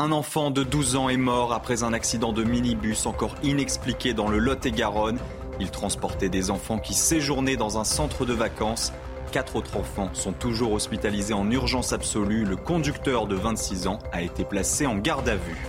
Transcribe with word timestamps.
Un 0.00 0.12
enfant 0.12 0.50
de 0.50 0.62
12 0.62 0.96
ans 0.96 1.10
est 1.10 1.18
mort 1.18 1.52
après 1.52 1.82
un 1.82 1.92
accident 1.92 2.32
de 2.32 2.42
minibus 2.42 3.04
encore 3.04 3.34
inexpliqué 3.42 4.14
dans 4.14 4.28
le 4.28 4.38
Lot-et-Garonne. 4.38 5.18
Il 5.60 5.70
transportait 5.70 6.30
des 6.30 6.50
enfants 6.50 6.78
qui 6.78 6.94
séjournaient 6.94 7.58
dans 7.58 7.78
un 7.78 7.84
centre 7.84 8.24
de 8.24 8.32
vacances. 8.32 8.94
Quatre 9.30 9.56
autres 9.56 9.76
enfants 9.76 10.08
sont 10.14 10.32
toujours 10.32 10.72
hospitalisés 10.72 11.34
en 11.34 11.50
urgence 11.50 11.92
absolue. 11.92 12.46
Le 12.46 12.56
conducteur 12.56 13.26
de 13.26 13.34
26 13.34 13.88
ans 13.88 13.98
a 14.10 14.22
été 14.22 14.42
placé 14.42 14.86
en 14.86 14.96
garde 14.96 15.28
à 15.28 15.36
vue. 15.36 15.68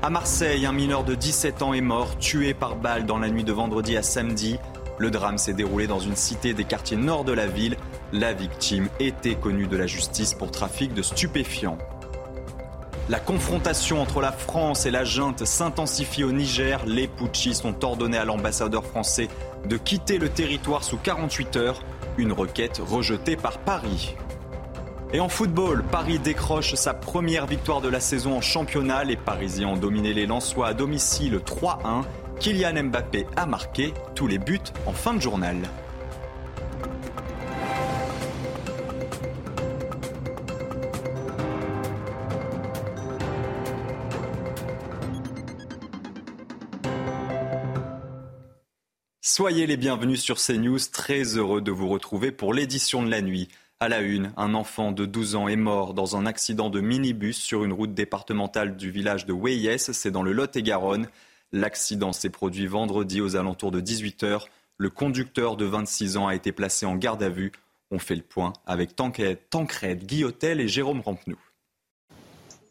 À 0.00 0.08
Marseille, 0.08 0.64
un 0.64 0.72
mineur 0.72 1.04
de 1.04 1.14
17 1.14 1.60
ans 1.60 1.74
est 1.74 1.82
mort, 1.82 2.16
tué 2.16 2.54
par 2.54 2.74
balle 2.74 3.04
dans 3.04 3.18
la 3.18 3.28
nuit 3.28 3.44
de 3.44 3.52
vendredi 3.52 3.98
à 3.98 4.02
samedi. 4.02 4.56
Le 4.96 5.10
drame 5.10 5.36
s'est 5.36 5.52
déroulé 5.52 5.86
dans 5.86 6.00
une 6.00 6.16
cité 6.16 6.54
des 6.54 6.64
quartiers 6.64 6.96
nord 6.96 7.24
de 7.24 7.32
la 7.32 7.48
ville. 7.48 7.76
La 8.14 8.32
victime 8.32 8.88
était 8.98 9.34
connue 9.34 9.66
de 9.66 9.76
la 9.76 9.86
justice 9.86 10.32
pour 10.32 10.50
trafic 10.50 10.94
de 10.94 11.02
stupéfiants. 11.02 11.76
La 13.10 13.18
confrontation 13.18 14.00
entre 14.00 14.20
la 14.20 14.30
France 14.30 14.86
et 14.86 14.92
la 14.92 15.02
junte 15.02 15.44
s'intensifie 15.44 16.22
au 16.22 16.30
Niger. 16.30 16.86
Les 16.86 17.08
putschistes 17.08 17.64
ont 17.64 17.74
ordonné 17.82 18.16
à 18.16 18.24
l'ambassadeur 18.24 18.84
français 18.84 19.26
de 19.68 19.76
quitter 19.76 20.16
le 20.16 20.28
territoire 20.28 20.84
sous 20.84 20.96
48 20.96 21.56
heures, 21.56 21.82
une 22.18 22.30
requête 22.30 22.78
rejetée 22.78 23.34
par 23.34 23.58
Paris. 23.58 24.14
Et 25.12 25.18
en 25.18 25.28
football, 25.28 25.82
Paris 25.90 26.20
décroche 26.20 26.76
sa 26.76 26.94
première 26.94 27.46
victoire 27.46 27.80
de 27.80 27.88
la 27.88 27.98
saison 27.98 28.36
en 28.36 28.40
championnat. 28.40 29.02
Les 29.02 29.16
Parisiens 29.16 29.70
ont 29.70 29.76
dominé 29.76 30.14
les 30.14 30.26
Lensois 30.26 30.68
à 30.68 30.72
domicile 30.72 31.40
3-1. 31.44 32.04
Kylian 32.38 32.84
Mbappé 32.84 33.26
a 33.34 33.44
marqué 33.44 33.92
tous 34.14 34.28
les 34.28 34.38
buts 34.38 34.60
en 34.86 34.92
fin 34.92 35.14
de 35.14 35.20
journal. 35.20 35.56
Soyez 49.32 49.68
les 49.68 49.76
bienvenus 49.76 50.20
sur 50.20 50.38
CNews, 50.38 50.80
très 50.92 51.22
heureux 51.36 51.60
de 51.60 51.70
vous 51.70 51.86
retrouver 51.86 52.32
pour 52.32 52.52
l'édition 52.52 53.00
de 53.00 53.08
la 53.08 53.22
nuit. 53.22 53.46
À 53.78 53.88
la 53.88 54.00
une, 54.00 54.32
un 54.36 54.54
enfant 54.54 54.90
de 54.90 55.06
12 55.06 55.36
ans 55.36 55.46
est 55.46 55.54
mort 55.54 55.94
dans 55.94 56.16
un 56.16 56.26
accident 56.26 56.68
de 56.68 56.80
minibus 56.80 57.36
sur 57.36 57.62
une 57.62 57.72
route 57.72 57.94
départementale 57.94 58.76
du 58.76 58.90
village 58.90 59.26
de 59.26 59.32
Weyes, 59.32 59.78
c'est 59.78 60.10
dans 60.10 60.24
le 60.24 60.32
Lot-et-Garonne. 60.32 61.06
L'accident 61.52 62.12
s'est 62.12 62.28
produit 62.28 62.66
vendredi 62.66 63.20
aux 63.20 63.36
alentours 63.36 63.70
de 63.70 63.80
18h. 63.80 64.46
Le 64.78 64.90
conducteur 64.90 65.56
de 65.56 65.64
26 65.64 66.16
ans 66.16 66.26
a 66.26 66.34
été 66.34 66.50
placé 66.50 66.84
en 66.84 66.96
garde 66.96 67.22
à 67.22 67.28
vue. 67.28 67.52
On 67.92 68.00
fait 68.00 68.16
le 68.16 68.22
point 68.22 68.52
avec 68.66 68.96
Tancred, 68.96 70.06
Guillotel 70.06 70.60
et 70.60 70.66
Jérôme 70.66 71.02
Rampenou. 71.02 71.38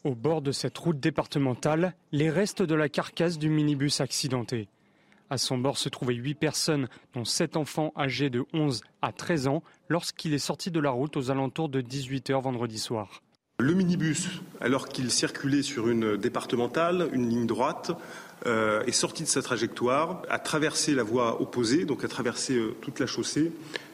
Au 0.04 0.14
bord 0.14 0.42
de 0.42 0.52
cette 0.52 0.76
route 0.76 1.00
départementale, 1.00 1.94
les 2.12 2.28
restes 2.28 2.60
de 2.60 2.74
la 2.74 2.90
carcasse 2.90 3.38
du 3.38 3.48
minibus 3.48 4.02
accidenté. 4.02 4.68
À 5.30 5.38
son 5.38 5.58
bord 5.58 5.78
se 5.78 5.88
trouvaient 5.88 6.14
huit 6.14 6.34
personnes, 6.34 6.88
dont 7.14 7.24
sept 7.24 7.56
enfants 7.56 7.92
âgés 7.96 8.30
de 8.30 8.44
11 8.52 8.82
à 9.00 9.12
13 9.12 9.46
ans, 9.46 9.62
lorsqu'il 9.88 10.34
est 10.34 10.38
sorti 10.38 10.72
de 10.72 10.80
la 10.80 10.90
route 10.90 11.16
aux 11.16 11.30
alentours 11.30 11.68
de 11.68 11.80
18h 11.80 12.42
vendredi 12.42 12.80
soir. 12.80 13.22
Le 13.60 13.74
minibus, 13.74 14.28
alors 14.60 14.88
qu'il 14.88 15.10
circulait 15.10 15.62
sur 15.62 15.88
une 15.88 16.16
départementale, 16.16 17.10
une 17.12 17.28
ligne 17.28 17.46
droite, 17.46 17.92
euh, 18.46 18.82
est 18.84 18.92
sorti 18.92 19.22
de 19.22 19.28
sa 19.28 19.42
trajectoire, 19.42 20.22
a 20.30 20.38
traversé 20.38 20.94
la 20.94 21.02
voie 21.02 21.40
opposée, 21.42 21.84
donc 21.84 22.02
a 22.02 22.08
traversé 22.08 22.54
euh, 22.54 22.74
toute 22.80 22.98
la 22.98 23.06
chaussée, 23.06 23.52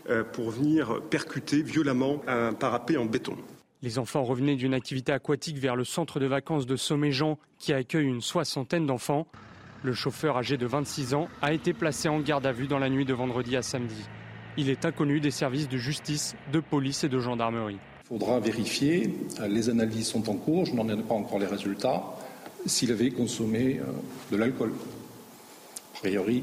euh, 0.09 0.23
pour 0.23 0.51
venir 0.51 1.03
percuter 1.11 1.63
violemment 1.63 2.23
un 2.29 2.55
parapet 2.55 2.97
en 2.97 3.05
béton. 3.05 3.37
Les 3.83 3.99
enfants 3.99 4.23
revenaient 4.23 4.57
d'une 4.57 4.73
activité 4.73 5.13
aquatique 5.13 5.59
vers 5.59 5.77
le 5.77 5.85
centre 5.85 6.19
de 6.19 6.27
vacances 6.27 6.65
de 6.65 6.77
Somméjean, 6.77 7.39
qui 7.59 7.73
accueille 7.73 8.07
une 8.07 8.23
soixantaine 8.23 8.87
d'enfants. 8.87 9.27
Le 9.87 9.93
chauffeur 9.93 10.37
âgé 10.37 10.57
de 10.57 10.67
26 10.67 11.15
ans 11.15 11.29
a 11.43 11.53
été 11.53 11.73
placé 11.73 12.09
en 12.09 12.19
garde 12.19 12.45
à 12.45 12.51
vue 12.51 12.67
dans 12.67 12.81
la 12.81 12.91
nuit 12.91 13.05
de 13.05 13.15
vendredi 13.15 13.57
à 13.57 13.63
samedi. 13.63 14.03
Il 14.57 14.69
est 14.69 14.85
inconnu 14.85 15.21
des 15.21 15.31
services 15.31 15.69
de 15.69 15.77
justice, 15.77 16.35
de 16.53 16.59
police 16.59 17.05
et 17.05 17.09
de 17.09 17.21
gendarmerie. 17.21 17.79
Il 18.03 18.09
faudra 18.09 18.41
vérifier, 18.41 19.15
les 19.49 19.69
analyses 19.69 20.09
sont 20.09 20.29
en 20.29 20.35
cours, 20.35 20.67
je 20.67 20.75
n'en 20.75 20.89
ai 20.89 21.01
pas 21.01 21.15
encore 21.15 21.39
les 21.39 21.47
résultats, 21.47 22.03
s'il 22.67 22.91
avait 22.91 23.13
consommé 23.13 23.79
euh, 23.79 23.85
de 24.33 24.37
l'alcool. 24.37 24.73
A 25.95 25.99
priori, 26.01 26.43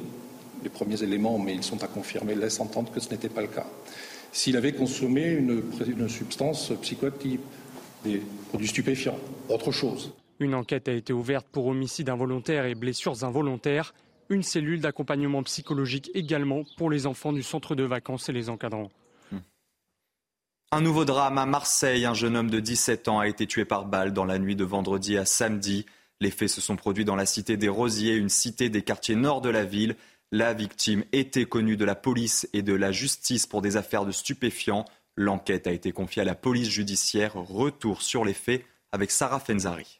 les 0.63 0.69
premiers 0.69 1.03
éléments, 1.03 1.37
mais 1.37 1.53
ils 1.53 1.63
sont 1.63 1.83
à 1.83 1.87
confirmer, 1.87 2.35
laissent 2.35 2.61
entendre 2.61 2.93
que 2.93 3.01
ce 3.01 3.09
n'était 3.09 3.27
pas 3.27 3.41
le 3.41 3.47
cas. 3.47 3.67
S'il 4.31 4.55
avait 4.55 4.71
consommé 4.71 5.29
une, 5.29 5.63
une 5.85 6.07
substance 6.07 6.71
psychoactive, 6.81 7.41
des 8.05 8.21
produits 8.47 8.69
stupéfiants, 8.69 9.19
autre 9.49 9.73
chose. 9.73 10.13
Une 10.39 10.55
enquête 10.55 10.87
a 10.87 10.93
été 10.93 11.13
ouverte 11.13 11.47
pour 11.51 11.67
homicide 11.67 12.09
involontaire 12.09 12.65
et 12.65 12.75
blessures 12.75 13.23
involontaires. 13.23 13.93
Une 14.29 14.43
cellule 14.43 14.81
d'accompagnement 14.81 15.43
psychologique 15.43 16.09
également 16.13 16.63
pour 16.77 16.89
les 16.89 17.05
enfants 17.05 17.33
du 17.33 17.43
centre 17.43 17.75
de 17.75 17.83
vacances 17.83 18.29
et 18.29 18.33
les 18.33 18.49
encadrants. 18.49 18.91
Un 20.71 20.81
nouveau 20.81 21.05
drame 21.05 21.37
à 21.37 21.45
Marseille. 21.45 22.05
Un 22.05 22.15
jeune 22.15 22.35
homme 22.35 22.49
de 22.49 22.59
17 22.59 23.07
ans 23.07 23.19
a 23.19 23.27
été 23.27 23.45
tué 23.45 23.63
par 23.63 23.85
balle 23.85 24.11
dans 24.11 24.25
la 24.25 24.39
nuit 24.39 24.55
de 24.55 24.63
vendredi 24.63 25.17
à 25.17 25.25
samedi. 25.25 25.85
Les 26.19 26.31
faits 26.31 26.49
se 26.49 26.61
sont 26.61 26.77
produits 26.77 27.05
dans 27.05 27.15
la 27.15 27.27
cité 27.27 27.57
des 27.57 27.69
Rosiers, 27.69 28.15
une 28.15 28.29
cité 28.29 28.69
des 28.69 28.81
quartiers 28.81 29.15
nord 29.15 29.41
de 29.41 29.49
la 29.49 29.65
ville. 29.65 29.95
La 30.31 30.55
victime 30.55 31.03
était 31.11 31.45
connue 31.45 31.77
de 31.77 31.85
la 31.85 31.93
police 31.93 32.49
et 32.53 32.63
de 32.63 32.73
la 32.73 32.91
justice 32.91 33.45
pour 33.45 33.61
des 33.61 33.77
affaires 33.77 34.03
de 34.03 34.11
stupéfiants. 34.11 34.85
L'enquête 35.15 35.67
a 35.67 35.71
été 35.71 35.91
confiée 35.91 36.23
à 36.23 36.25
la 36.25 36.33
police 36.33 36.69
judiciaire. 36.69 37.35
Retour 37.35 38.01
sur 38.01 38.25
les 38.25 38.33
faits 38.33 38.65
avec 38.91 39.11
Sarah 39.11 39.39
Fenzari. 39.39 39.99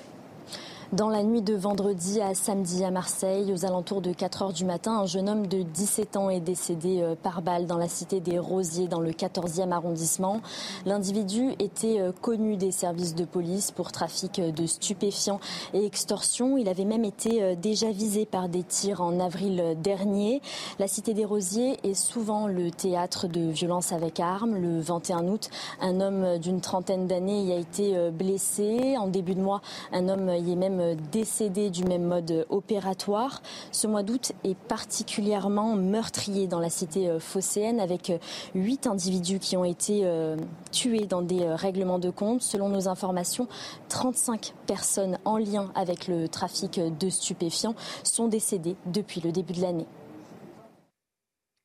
Dans 0.93 1.07
la 1.07 1.23
nuit 1.23 1.41
de 1.41 1.53
vendredi 1.53 2.19
à 2.19 2.33
samedi 2.35 2.83
à 2.83 2.91
Marseille, 2.91 3.53
aux 3.53 3.65
alentours 3.65 4.01
de 4.01 4.11
4 4.11 4.41
heures 4.41 4.51
du 4.51 4.65
matin, 4.65 4.99
un 4.99 5.05
jeune 5.05 5.29
homme 5.29 5.47
de 5.47 5.61
17 5.61 6.17
ans 6.17 6.29
est 6.29 6.41
décédé 6.41 6.99
euh, 7.01 7.15
par 7.15 7.41
balle 7.41 7.65
dans 7.65 7.77
la 7.77 7.87
cité 7.87 8.19
des 8.19 8.37
Rosiers, 8.37 8.89
dans 8.89 8.99
le 8.99 9.11
14e 9.11 9.71
arrondissement. 9.71 10.41
L'individu 10.85 11.53
était 11.59 12.01
euh, 12.01 12.11
connu 12.11 12.57
des 12.57 12.71
services 12.71 13.15
de 13.15 13.23
police 13.23 13.71
pour 13.71 13.93
trafic 13.93 14.41
de 14.41 14.65
stupéfiants 14.65 15.39
et 15.73 15.85
extorsion. 15.85 16.57
Il 16.57 16.67
avait 16.67 16.83
même 16.83 17.05
été 17.05 17.41
euh, 17.41 17.55
déjà 17.55 17.89
visé 17.89 18.25
par 18.25 18.49
des 18.49 18.63
tirs 18.63 18.99
en 18.99 19.21
avril 19.21 19.77
dernier. 19.81 20.41
La 20.77 20.89
cité 20.89 21.13
des 21.13 21.23
Rosiers 21.23 21.77
est 21.85 21.93
souvent 21.93 22.47
le 22.47 22.69
théâtre 22.69 23.29
de 23.29 23.49
violences 23.49 23.93
avec 23.93 24.19
armes. 24.19 24.57
Le 24.57 24.81
21 24.81 25.25
août, 25.29 25.51
un 25.79 26.01
homme 26.01 26.37
d'une 26.37 26.59
trentaine 26.59 27.07
d'années 27.07 27.45
y 27.45 27.53
a 27.53 27.57
été 27.57 28.11
blessé. 28.11 28.97
En 28.97 29.07
début 29.07 29.35
de 29.35 29.41
mois, 29.41 29.61
un 29.93 30.09
homme 30.09 30.29
y 30.29 30.51
est 30.51 30.55
même 30.57 30.80
décédés 31.11 31.69
du 31.69 31.83
même 31.83 32.03
mode 32.03 32.45
opératoire. 32.49 33.41
Ce 33.71 33.87
mois 33.87 34.03
d'août 34.03 34.33
est 34.43 34.57
particulièrement 34.57 35.75
meurtrier 35.75 36.47
dans 36.47 36.59
la 36.59 36.69
cité 36.69 37.09
euh, 37.09 37.19
phocéenne 37.19 37.79
avec 37.79 38.09
euh, 38.09 38.17
huit 38.55 38.87
individus 38.87 39.39
qui 39.39 39.57
ont 39.57 39.65
été 39.65 40.01
euh, 40.03 40.37
tués 40.71 41.05
dans 41.05 41.21
des 41.21 41.45
règlements 41.47 41.99
de 41.99 42.09
compte. 42.09 42.41
Selon 42.41 42.69
nos 42.69 42.87
informations, 42.87 43.47
35 43.89 44.53
personnes 44.67 45.17
en 45.25 45.37
lien 45.37 45.71
avec 45.75 46.07
le 46.07 46.27
trafic 46.27 46.79
de 46.79 47.09
stupéfiants 47.09 47.75
sont 48.03 48.27
décédées 48.27 48.75
depuis 48.85 49.21
le 49.21 49.31
début 49.31 49.53
de 49.53 49.61
l'année. 49.61 49.87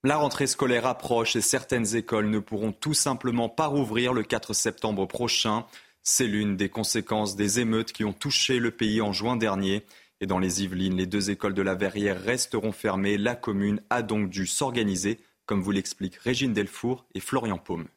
La 0.04 0.18
rentrée 0.18 0.46
scolaire 0.46 0.86
approche 0.86 1.34
et 1.34 1.40
certaines 1.40 1.96
écoles 1.96 2.30
ne 2.30 2.38
pourront 2.38 2.72
tout 2.72 2.94
simplement 2.94 3.48
pas 3.48 3.66
rouvrir 3.66 4.12
le 4.12 4.22
4 4.22 4.52
septembre 4.52 5.06
prochain. 5.06 5.64
C'est 6.08 6.28
l'une 6.28 6.56
des 6.56 6.68
conséquences 6.68 7.34
des 7.34 7.58
émeutes 7.58 7.90
qui 7.90 8.04
ont 8.04 8.12
touché 8.12 8.60
le 8.60 8.70
pays 8.70 9.00
en 9.00 9.12
juin 9.12 9.34
dernier. 9.36 9.84
Et 10.20 10.26
dans 10.26 10.38
les 10.38 10.62
Yvelines, 10.62 10.96
les 10.96 11.04
deux 11.04 11.30
écoles 11.30 11.52
de 11.52 11.62
la 11.62 11.74
Verrière 11.74 12.22
resteront 12.22 12.70
fermées. 12.70 13.18
La 13.18 13.34
commune 13.34 13.82
a 13.90 14.02
donc 14.02 14.30
dû 14.30 14.46
s'organiser, 14.46 15.18
comme 15.46 15.60
vous 15.60 15.72
l'expliquent 15.72 16.14
Régine 16.14 16.52
Delfour 16.52 17.06
et 17.16 17.20
Florian 17.20 17.58
Paume. 17.58 17.88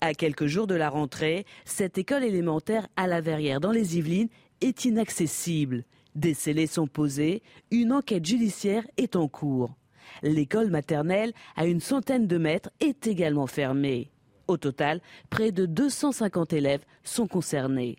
À 0.00 0.14
quelques 0.14 0.46
jours 0.46 0.68
de 0.68 0.76
la 0.76 0.88
rentrée, 0.88 1.44
cette 1.64 1.98
école 1.98 2.22
élémentaire 2.22 2.86
à 2.94 3.08
la 3.08 3.20
Verrière 3.20 3.58
dans 3.58 3.72
les 3.72 3.98
Yvelines 3.98 4.28
est 4.60 4.84
inaccessible. 4.84 5.82
Des 6.14 6.34
scellés 6.34 6.68
sont 6.68 6.86
posés, 6.86 7.42
une 7.72 7.92
enquête 7.92 8.24
judiciaire 8.24 8.86
est 8.98 9.16
en 9.16 9.26
cours. 9.26 9.74
L'école 10.22 10.70
maternelle, 10.70 11.32
à 11.56 11.66
une 11.66 11.80
centaine 11.80 12.28
de 12.28 12.38
mètres, 12.38 12.70
est 12.78 13.08
également 13.08 13.48
fermée. 13.48 14.12
Au 14.48 14.56
total, 14.56 15.00
près 15.30 15.52
de 15.52 15.66
250 15.66 16.52
élèves 16.52 16.84
sont 17.04 17.26
concernés. 17.26 17.96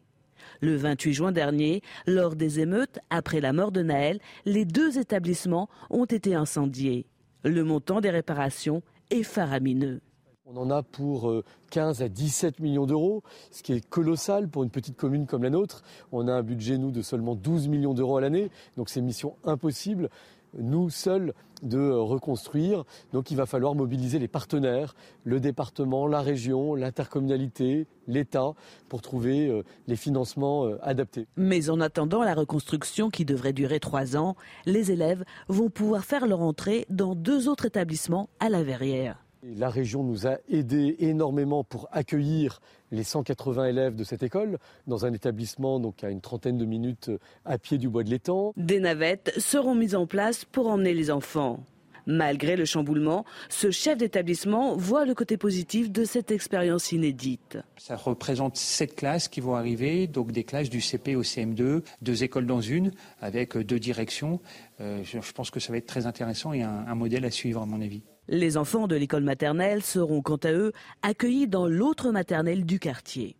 Le 0.61 0.75
28 0.75 1.13
juin 1.13 1.31
dernier, 1.31 1.81
lors 2.05 2.35
des 2.35 2.59
émeutes, 2.59 2.99
après 3.09 3.41
la 3.41 3.53
mort 3.53 3.71
de 3.71 3.81
Naël, 3.81 4.19
les 4.45 4.65
deux 4.65 4.97
établissements 4.97 5.69
ont 5.89 6.05
été 6.05 6.35
incendiés. 6.35 7.05
Le 7.43 7.63
montant 7.63 8.01
des 8.01 8.09
réparations 8.09 8.81
est 9.09 9.23
faramineux. 9.23 10.01
On 10.45 10.57
en 10.57 10.69
a 10.71 10.83
pour 10.83 11.33
15 11.71 12.01
euh, 12.01 12.05
à 12.05 12.09
17 12.09 12.59
millions 12.59 12.85
d'euros, 12.85 13.23
ce 13.49 13.63
qui 13.63 13.71
est 13.71 13.87
colossal 13.87 14.49
pour 14.49 14.63
une 14.63 14.69
petite 14.69 14.97
commune 14.97 15.25
comme 15.25 15.43
la 15.43 15.49
nôtre. 15.49 15.83
On 16.11 16.27
a 16.27 16.33
un 16.33 16.43
budget, 16.43 16.77
nous, 16.77 16.91
de 16.91 17.01
seulement 17.01 17.35
12 17.35 17.69
millions 17.69 17.93
d'euros 17.93 18.17
à 18.17 18.21
l'année, 18.21 18.51
donc 18.75 18.89
c'est 18.89 18.99
mission 18.99 19.37
impossible 19.45 20.09
nous 20.57 20.89
seuls 20.89 21.33
de 21.63 21.89
reconstruire. 21.89 22.83
Donc 23.13 23.31
il 23.31 23.37
va 23.37 23.45
falloir 23.45 23.73
mobiliser 23.73 24.19
les 24.19 24.27
partenaires, 24.27 24.95
le 25.23 25.39
département, 25.39 26.07
la 26.07 26.21
région, 26.21 26.75
l'intercommunalité, 26.75 27.87
l'État, 28.07 28.51
pour 28.89 29.01
trouver 29.01 29.47
euh, 29.47 29.63
les 29.87 29.95
financements 29.95 30.65
euh, 30.65 30.77
adaptés. 30.81 31.27
Mais 31.37 31.69
en 31.69 31.79
attendant 31.79 32.23
la 32.23 32.35
reconstruction 32.35 33.09
qui 33.09 33.25
devrait 33.25 33.53
durer 33.53 33.79
trois 33.79 34.17
ans, 34.17 34.35
les 34.65 34.91
élèves 34.91 35.23
vont 35.47 35.69
pouvoir 35.69 36.03
faire 36.03 36.27
leur 36.27 36.41
entrée 36.41 36.85
dans 36.89 37.15
deux 37.15 37.47
autres 37.47 37.65
établissements 37.65 38.29
à 38.39 38.49
la 38.49 38.63
Verrière. 38.63 39.22
La 39.45 39.69
région 39.69 40.03
nous 40.03 40.25
a 40.25 40.37
aidés 40.49 40.95
énormément 40.99 41.65
pour 41.65 41.89
accueillir 41.91 42.61
les 42.91 43.03
180 43.03 43.65
élèves 43.65 43.93
de 43.93 44.05
cette 44.05 44.23
école 44.23 44.57
dans 44.87 45.05
un 45.05 45.11
établissement 45.11 45.81
donc 45.81 46.01
à 46.05 46.09
une 46.09 46.21
trentaine 46.21 46.57
de 46.57 46.63
minutes 46.63 47.11
à 47.43 47.57
pied 47.57 47.77
du 47.77 47.89
bois 47.89 48.03
de 48.03 48.09
l'étang. 48.09 48.53
Des 48.55 48.79
navettes 48.79 49.33
seront 49.39 49.75
mises 49.75 49.95
en 49.95 50.07
place 50.07 50.45
pour 50.45 50.67
emmener 50.67 50.93
les 50.93 51.11
enfants. 51.11 51.59
Malgré 52.05 52.55
le 52.55 52.63
chamboulement, 52.63 53.25
ce 53.49 53.69
chef 53.69 53.97
d'établissement 53.97 54.77
voit 54.77 55.05
le 55.05 55.13
côté 55.13 55.35
positif 55.35 55.91
de 55.91 56.05
cette 56.05 56.31
expérience 56.31 56.93
inédite. 56.93 57.57
Ça 57.77 57.97
représente 57.97 58.55
sept 58.55 58.95
classes 58.95 59.27
qui 59.27 59.41
vont 59.41 59.55
arriver, 59.55 60.07
donc 60.07 60.31
des 60.31 60.45
classes 60.45 60.69
du 60.69 60.79
CP 60.79 61.17
au 61.17 61.23
CM2, 61.23 61.81
deux 62.01 62.23
écoles 62.23 62.45
dans 62.45 62.61
une, 62.61 62.91
avec 63.19 63.57
deux 63.57 63.79
directions. 63.79 64.39
Euh, 64.79 65.01
je 65.03 65.31
pense 65.33 65.49
que 65.49 65.59
ça 65.59 65.73
va 65.73 65.77
être 65.77 65.87
très 65.87 66.05
intéressant 66.05 66.53
et 66.53 66.61
un 66.61 66.95
modèle 66.95 67.25
à 67.25 67.31
suivre 67.31 67.61
à 67.61 67.65
mon 67.65 67.81
avis. 67.81 68.03
Les 68.27 68.57
enfants 68.57 68.87
de 68.87 68.95
l'école 68.95 69.23
maternelle 69.23 69.83
seront 69.83 70.21
quant 70.21 70.37
à 70.37 70.51
eux 70.51 70.71
accueillis 71.01 71.47
dans 71.47 71.67
l'autre 71.67 72.11
maternelle 72.11 72.65
du 72.65 72.79
quartier. 72.79 73.35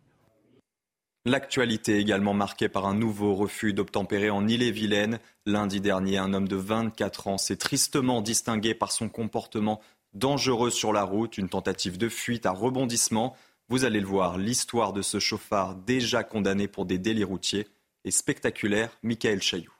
L'actualité 1.26 1.98
également 1.98 2.34
marquée 2.34 2.68
par 2.68 2.84
un 2.84 2.94
nouveau 2.94 3.34
refus 3.34 3.72
d'obtempérer 3.72 4.28
en 4.28 4.46
Ille-et-Vilaine. 4.46 5.20
Lundi 5.46 5.80
dernier, 5.80 6.18
un 6.18 6.34
homme 6.34 6.48
de 6.48 6.56
24 6.56 7.28
ans 7.28 7.38
s'est 7.38 7.56
tristement 7.56 8.20
distingué 8.20 8.74
par 8.74 8.92
son 8.92 9.08
comportement 9.08 9.80
dangereux 10.12 10.70
sur 10.70 10.92
la 10.92 11.02
route, 11.02 11.38
une 11.38 11.48
tentative 11.48 11.96
de 11.96 12.10
fuite 12.10 12.44
à 12.44 12.50
rebondissement. 12.50 13.34
Vous 13.70 13.86
allez 13.86 14.00
le 14.00 14.06
voir, 14.06 14.36
l'histoire 14.36 14.92
de 14.92 15.00
ce 15.00 15.18
chauffard 15.18 15.76
déjà 15.76 16.24
condamné 16.24 16.68
pour 16.68 16.84
des 16.84 16.98
délits 16.98 17.24
routiers 17.24 17.66
est 18.04 18.10
spectaculaire. 18.10 18.90
Michael 19.02 19.40
Chailloux. 19.40 19.73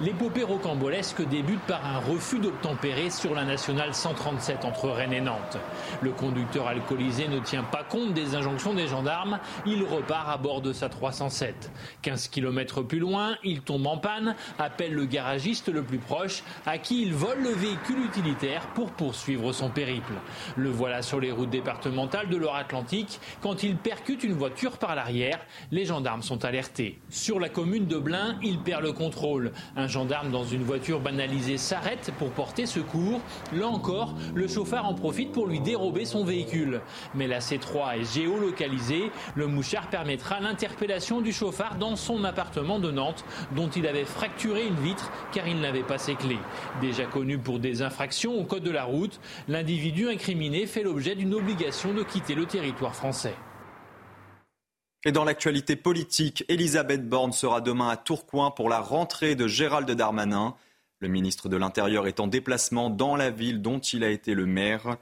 L'épopée 0.00 0.44
rocambolesque 0.44 1.26
débute 1.28 1.58
par 1.62 1.84
un 1.84 1.98
refus 1.98 2.38
d'obtempérer 2.38 3.10
sur 3.10 3.34
la 3.34 3.44
nationale 3.44 3.92
137 3.92 4.64
entre 4.64 4.90
Rennes 4.90 5.12
et 5.12 5.20
Nantes. 5.20 5.58
Le 6.02 6.12
conducteur 6.12 6.68
alcoolisé 6.68 7.26
ne 7.26 7.40
tient 7.40 7.64
pas 7.64 7.82
compte 7.82 8.14
des 8.14 8.36
injonctions 8.36 8.74
des 8.74 8.86
gendarmes. 8.86 9.40
Il 9.66 9.82
repart 9.82 10.28
à 10.28 10.36
bord 10.36 10.60
de 10.62 10.72
sa 10.72 10.88
307. 10.88 11.72
15 12.02 12.28
km 12.28 12.82
plus 12.82 13.00
loin, 13.00 13.34
il 13.42 13.62
tombe 13.62 13.88
en 13.88 13.98
panne, 13.98 14.36
appelle 14.60 14.94
le 14.94 15.04
garagiste 15.04 15.68
le 15.68 15.82
plus 15.82 15.98
proche, 15.98 16.44
à 16.64 16.78
qui 16.78 17.02
il 17.02 17.12
vole 17.12 17.42
le 17.42 17.50
véhicule 17.50 18.04
utilitaire 18.04 18.68
pour 18.74 18.92
poursuivre 18.92 19.50
son 19.52 19.68
périple. 19.68 20.12
Le 20.54 20.70
voilà 20.70 21.02
sur 21.02 21.18
les 21.18 21.32
routes 21.32 21.50
départementales 21.50 22.28
de 22.28 22.36
Loire-Atlantique 22.36 23.18
quand 23.40 23.64
il 23.64 23.76
percute 23.76 24.22
une 24.22 24.34
voiture 24.34 24.78
par 24.78 24.94
l'arrière. 24.94 25.40
Les 25.72 25.86
gendarmes 25.86 26.22
sont 26.22 26.44
alertés. 26.44 27.00
Sur 27.08 27.40
la 27.40 27.48
commune 27.48 27.86
de 27.86 27.98
Blain, 27.98 28.38
il 28.42 28.60
perd 28.60 28.84
le 28.84 28.92
contrôle. 28.92 29.50
Gendarme 29.88 30.30
dans 30.30 30.44
une 30.44 30.62
voiture 30.62 31.00
banalisée 31.00 31.58
s'arrête 31.58 32.12
pour 32.18 32.30
porter 32.30 32.66
secours. 32.66 33.20
Là 33.52 33.66
encore, 33.66 34.14
le 34.34 34.46
chauffard 34.46 34.86
en 34.86 34.94
profite 34.94 35.32
pour 35.32 35.46
lui 35.46 35.60
dérober 35.60 36.04
son 36.04 36.24
véhicule. 36.24 36.80
Mais 37.14 37.26
la 37.26 37.40
C3 37.40 38.00
est 38.00 38.14
géolocalisée. 38.14 39.10
Le 39.34 39.46
mouchard 39.46 39.88
permettra 39.88 40.40
l'interpellation 40.40 41.20
du 41.20 41.32
chauffard 41.32 41.76
dans 41.76 41.96
son 41.96 42.24
appartement 42.24 42.78
de 42.78 42.90
Nantes, 42.90 43.24
dont 43.56 43.68
il 43.68 43.86
avait 43.86 44.04
fracturé 44.04 44.66
une 44.66 44.76
vitre 44.76 45.10
car 45.32 45.48
il 45.48 45.60
n'avait 45.60 45.82
pas 45.82 45.98
ses 45.98 46.14
clés. 46.14 46.38
Déjà 46.80 47.04
connu 47.04 47.38
pour 47.38 47.58
des 47.58 47.82
infractions 47.82 48.38
au 48.38 48.44
code 48.44 48.62
de 48.62 48.70
la 48.70 48.84
route, 48.84 49.20
l'individu 49.48 50.08
incriminé 50.08 50.66
fait 50.66 50.82
l'objet 50.82 51.14
d'une 51.14 51.34
obligation 51.34 51.92
de 51.92 52.02
quitter 52.02 52.34
le 52.34 52.46
territoire 52.46 52.94
français. 52.94 53.34
Et 55.08 55.12
dans 55.12 55.24
l'actualité 55.24 55.74
politique, 55.74 56.44
Elisabeth 56.48 57.08
Borne 57.08 57.32
sera 57.32 57.62
demain 57.62 57.88
à 57.88 57.96
Tourcoing 57.96 58.50
pour 58.50 58.68
la 58.68 58.78
rentrée 58.78 59.36
de 59.36 59.46
Gérald 59.46 59.90
Darmanin. 59.90 60.54
Le 61.00 61.08
ministre 61.08 61.48
de 61.48 61.56
l'Intérieur 61.56 62.06
est 62.06 62.20
en 62.20 62.26
déplacement 62.26 62.90
dans 62.90 63.16
la 63.16 63.30
ville 63.30 63.62
dont 63.62 63.78
il 63.78 64.04
a 64.04 64.10
été 64.10 64.34
le 64.34 64.44
maire. 64.44 64.98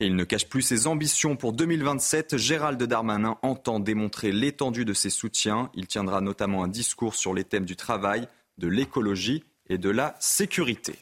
Et 0.00 0.06
il 0.06 0.16
ne 0.16 0.24
cache 0.24 0.48
plus 0.48 0.62
ses 0.62 0.88
ambitions 0.88 1.36
pour 1.36 1.52
2027. 1.52 2.36
Gérald 2.36 2.82
Darmanin 2.82 3.38
entend 3.42 3.78
démontrer 3.78 4.32
l'étendue 4.32 4.84
de 4.84 4.92
ses 4.92 5.08
soutiens. 5.08 5.70
Il 5.72 5.86
tiendra 5.86 6.20
notamment 6.20 6.64
un 6.64 6.68
discours 6.68 7.14
sur 7.14 7.32
les 7.32 7.44
thèmes 7.44 7.64
du 7.64 7.76
travail, 7.76 8.26
de 8.58 8.66
l'écologie 8.66 9.44
et 9.68 9.78
de 9.78 9.88
la 9.88 10.16
sécurité. 10.18 10.96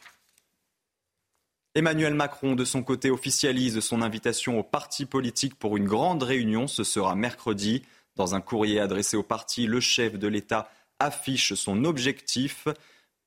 Emmanuel 1.75 2.13
Macron, 2.13 2.55
de 2.55 2.67
son 2.67 2.83
côté, 2.83 3.11
officialise 3.11 3.81
son 3.81 4.03
invitation 4.03 4.59
aux 4.59 4.63
partis 4.63 5.07
politiques 5.07 5.55
pour 5.55 5.79
une 5.79 5.87
grande 5.87 6.23
réunion. 6.23 6.67
Ce 6.67 6.85
sera 6.85 7.15
mercredi. 7.15 7.83
Dans 8.17 8.35
un 8.35 8.41
courrier 8.41 8.81
adressé 8.81 9.17
au 9.17 9.23
parti, 9.23 9.67
le 9.67 9.81
chef 9.81 10.19
de 10.19 10.27
l'État 10.27 10.71
affiche 10.99 11.55
son 11.55 11.85
objectif 11.85 12.67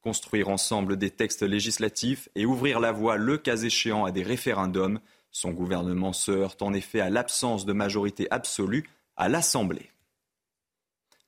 construire 0.02 0.50
ensemble 0.50 0.98
des 0.98 1.12
textes 1.12 1.44
législatifs 1.44 2.30
et 2.36 2.46
ouvrir 2.46 2.80
la 2.80 2.92
voie, 2.92 3.18
le 3.18 3.38
cas 3.38 3.58
échéant, 3.58 4.06
à 4.06 4.12
des 4.12 4.24
référendums. 4.24 5.00
Son 5.32 5.52
gouvernement 5.52 6.14
se 6.14 6.32
heurte 6.32 6.62
en 6.62 6.74
effet 6.74 7.02
à 7.02 7.10
l'absence 7.10 7.66
de 7.66 7.74
majorité 7.74 8.28
absolue 8.32 8.90
à 9.18 9.30
l'Assemblée. 9.30 9.92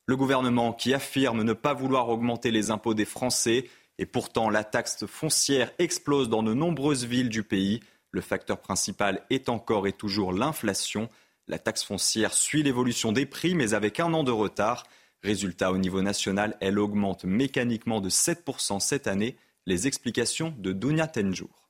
Le 0.08 0.16
gouvernement 0.16 0.74
qui 0.74 0.94
affirme 0.94 1.44
ne 1.44 1.54
pas 1.54 1.74
vouloir 1.74 2.10
augmenter 2.10 2.52
les 2.52 2.72
impôts 2.72 2.94
des 2.94 3.06
Français 3.06 3.70
et 3.98 4.06
pourtant 4.06 4.50
la 4.50 4.64
taxe 4.64 5.06
foncière 5.06 5.72
explose 5.78 6.30
dans 6.30 6.42
de 6.42 6.54
nombreuses 6.54 7.06
villes 7.06 7.30
du 7.30 7.44
pays. 7.44 7.82
Le 8.10 8.22
facteur 8.22 8.60
principal 8.60 9.24
est 9.30 9.48
encore 9.48 9.86
et 9.86 9.94
toujours 9.94 10.34
l'inflation. 10.34 11.10
La 11.52 11.60
taxe 11.60 11.84
foncière 11.84 12.34
suit 12.34 12.64
l'évolution 12.64 13.12
des 13.12 13.26
prix, 13.26 13.56
mais 13.56 13.74
avec 13.74 14.00
un 14.00 14.14
an 14.14 14.24
de 14.24 14.32
retard. 14.32 14.88
Résultat, 15.22 15.74
au 15.74 15.78
niveau 15.78 16.02
national, 16.02 16.56
elle 16.62 16.80
augmente 16.80 17.26
mécaniquement 17.26 18.00
de 18.00 18.10
7% 18.10 18.80
cette 18.80 19.06
année. 19.06 19.36
Les 19.66 19.86
explications 19.86 20.56
de 20.58 20.72
Dunia 20.72 21.08
Tenjour. 21.08 21.70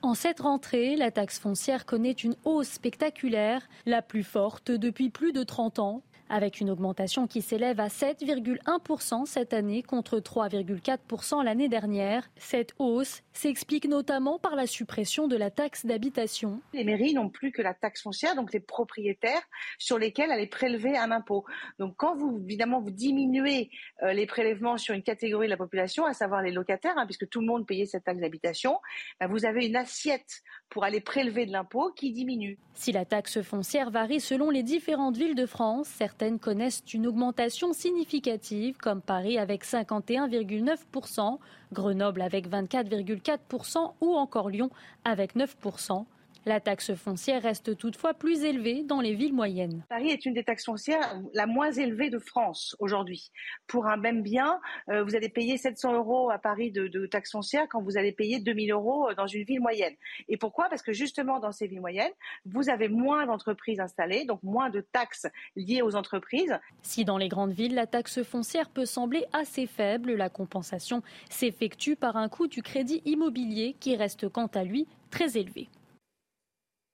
En 0.00 0.14
cette 0.14 0.38
rentrée, 0.38 0.94
la 0.94 1.10
taxe 1.10 1.40
foncière 1.40 1.86
connaît 1.86 2.12
une 2.12 2.36
hausse 2.44 2.68
spectaculaire, 2.68 3.68
la 3.84 4.00
plus 4.00 4.22
forte 4.22 4.70
depuis 4.70 5.10
plus 5.10 5.32
de 5.32 5.42
30 5.42 5.80
ans 5.80 6.04
avec 6.28 6.60
une 6.60 6.70
augmentation 6.70 7.26
qui 7.26 7.42
s'élève 7.42 7.80
à 7.80 7.88
7,1% 7.88 9.26
cette 9.26 9.52
année 9.52 9.82
contre 9.82 10.18
3,4% 10.18 11.44
l'année 11.44 11.68
dernière. 11.68 12.28
Cette 12.36 12.72
hausse 12.78 13.22
s'explique 13.32 13.86
notamment 13.86 14.38
par 14.38 14.56
la 14.56 14.66
suppression 14.66 15.28
de 15.28 15.36
la 15.36 15.50
taxe 15.50 15.86
d'habitation. 15.86 16.60
Les 16.72 16.84
mairies 16.84 17.14
n'ont 17.14 17.28
plus 17.28 17.52
que 17.52 17.62
la 17.62 17.74
taxe 17.74 18.02
foncière, 18.02 18.34
donc 18.36 18.52
les 18.52 18.60
propriétaires 18.60 19.42
sur 19.78 19.98
lesquels 19.98 20.30
allaient 20.30 20.46
prélever 20.46 20.96
un 20.96 21.10
impôt. 21.10 21.44
Donc 21.78 21.94
quand 21.96 22.16
vous, 22.16 22.40
évidemment, 22.44 22.80
vous 22.80 22.90
diminuez 22.90 23.70
euh, 24.02 24.12
les 24.12 24.26
prélèvements 24.26 24.78
sur 24.78 24.94
une 24.94 25.02
catégorie 25.02 25.46
de 25.46 25.50
la 25.50 25.56
population, 25.56 26.04
à 26.04 26.12
savoir 26.14 26.42
les 26.42 26.52
locataires, 26.52 26.94
hein, 26.96 27.06
puisque 27.06 27.28
tout 27.28 27.40
le 27.40 27.46
monde 27.46 27.66
payait 27.66 27.86
cette 27.86 28.04
taxe 28.04 28.20
d'habitation, 28.20 28.78
bah, 29.20 29.26
vous 29.26 29.44
avez 29.44 29.66
une 29.66 29.76
assiette 29.76 30.42
pour 30.70 30.84
aller 30.84 31.00
prélever 31.00 31.46
de 31.46 31.52
l'impôt 31.52 31.92
qui 31.94 32.12
diminue. 32.12 32.58
Si 32.74 32.90
la 32.90 33.04
taxe 33.04 33.42
foncière 33.42 33.90
varie 33.90 34.20
selon 34.20 34.50
les 34.50 34.62
différentes 34.62 35.16
villes 35.16 35.36
de 35.36 35.46
France, 35.46 35.88
certaines 36.16 36.38
connaissent 36.38 36.84
une 36.92 37.08
augmentation 37.08 37.72
significative, 37.72 38.76
comme 38.76 39.02
Paris 39.02 39.36
avec 39.36 39.64
51,9%, 39.64 41.38
Grenoble 41.72 42.22
avec 42.22 42.48
24,4% 42.48 43.94
ou 44.00 44.14
encore 44.14 44.48
Lyon 44.48 44.70
avec 45.04 45.34
9%. 45.34 46.04
La 46.46 46.60
taxe 46.60 46.94
foncière 46.94 47.42
reste 47.42 47.74
toutefois 47.78 48.12
plus 48.12 48.44
élevée 48.44 48.82
dans 48.82 49.00
les 49.00 49.14
villes 49.14 49.32
moyennes. 49.32 49.82
Paris 49.88 50.10
est 50.10 50.26
une 50.26 50.34
des 50.34 50.44
taxes 50.44 50.66
foncières 50.66 51.18
la 51.32 51.46
moins 51.46 51.72
élevée 51.72 52.10
de 52.10 52.18
France 52.18 52.76
aujourd'hui. 52.80 53.30
Pour 53.66 53.86
un 53.86 53.96
même 53.96 54.22
bien, 54.22 54.60
euh, 54.90 55.02
vous 55.04 55.16
allez 55.16 55.30
payer 55.30 55.56
700 55.56 55.94
euros 55.94 56.30
à 56.30 56.38
Paris 56.38 56.70
de, 56.70 56.86
de 56.86 57.06
taxes 57.06 57.32
foncières 57.32 57.66
quand 57.70 57.82
vous 57.82 57.96
allez 57.96 58.12
payer 58.12 58.40
2000 58.40 58.72
euros 58.72 59.08
dans 59.16 59.26
une 59.26 59.44
ville 59.44 59.60
moyenne. 59.60 59.94
Et 60.28 60.36
pourquoi? 60.36 60.68
Parce 60.68 60.82
que 60.82 60.92
justement 60.92 61.40
dans 61.40 61.50
ces 61.50 61.66
villes 61.66 61.80
moyennes, 61.80 62.12
vous 62.44 62.68
avez 62.68 62.88
moins 62.88 63.24
d'entreprises 63.24 63.80
installées, 63.80 64.26
donc 64.26 64.42
moins 64.42 64.68
de 64.68 64.82
taxes 64.82 65.26
liées 65.56 65.80
aux 65.80 65.96
entreprises. 65.96 66.58
Si 66.82 67.06
dans 67.06 67.16
les 67.16 67.28
grandes 67.28 67.52
villes, 67.52 67.74
la 67.74 67.86
taxe 67.86 68.22
foncière 68.22 68.68
peut 68.68 68.84
sembler 68.84 69.24
assez 69.32 69.66
faible, 69.66 70.12
la 70.12 70.28
compensation 70.28 71.02
s'effectue 71.30 71.96
par 71.96 72.18
un 72.18 72.28
coût 72.28 72.48
du 72.48 72.60
crédit 72.60 73.00
immobilier 73.06 73.76
qui 73.80 73.96
reste 73.96 74.28
quant 74.28 74.48
à 74.48 74.62
lui 74.62 74.86
très 75.10 75.38
élevé. 75.38 75.68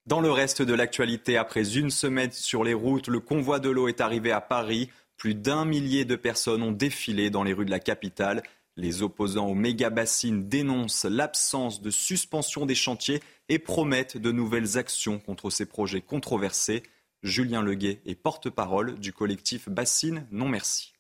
Dans 0.07 0.21
le 0.21 0.31
reste 0.31 0.63
de 0.63 0.75
l'actualité, 0.75 1.37
après 1.37 1.77
une 1.77 1.91
semaine 1.91 2.33
sur 2.33 2.65
les 2.65 2.75
routes, 2.75 3.09
le 3.09 3.21
convoi 3.21 3.61
de 3.61 3.69
l'eau 3.69 3.87
est 3.87 4.01
arrivé 4.01 4.33
à 4.33 4.41
Paris. 4.41 4.91
Plus 5.17 5.35
d'un 5.35 5.67
millier 5.67 6.07
de 6.07 6.17
personnes 6.17 6.63
ont 6.63 6.73
défilé 6.73 7.29
dans 7.29 7.45
les 7.45 7.53
rues 7.53 7.67
de 7.67 7.71
la 7.71 7.81
capitale. 7.81 8.43
Les 8.77 9.03
opposants 9.03 9.49
aux 9.49 9.55
méga-bassines 9.55 10.49
dénoncent 10.49 11.05
l'absence 11.05 11.83
de 11.83 11.91
suspension 11.91 12.65
des 12.65 12.75
chantiers 12.75 13.21
et 13.51 13.59
promettent 13.59 14.17
de 14.17 14.33
nouvelles 14.33 14.79
actions 14.79 15.19
contre 15.19 15.51
ces 15.51 15.67
projets 15.67 16.01
controversés. 16.01 16.83
Julien 17.23 17.61
Leguet 17.61 18.01
est 18.07 18.15
porte-parole 18.15 18.99
du 18.99 19.13
collectif 19.13 19.69
Bassine 19.69 20.27
Non 20.31 20.49
Merci. 20.49 20.95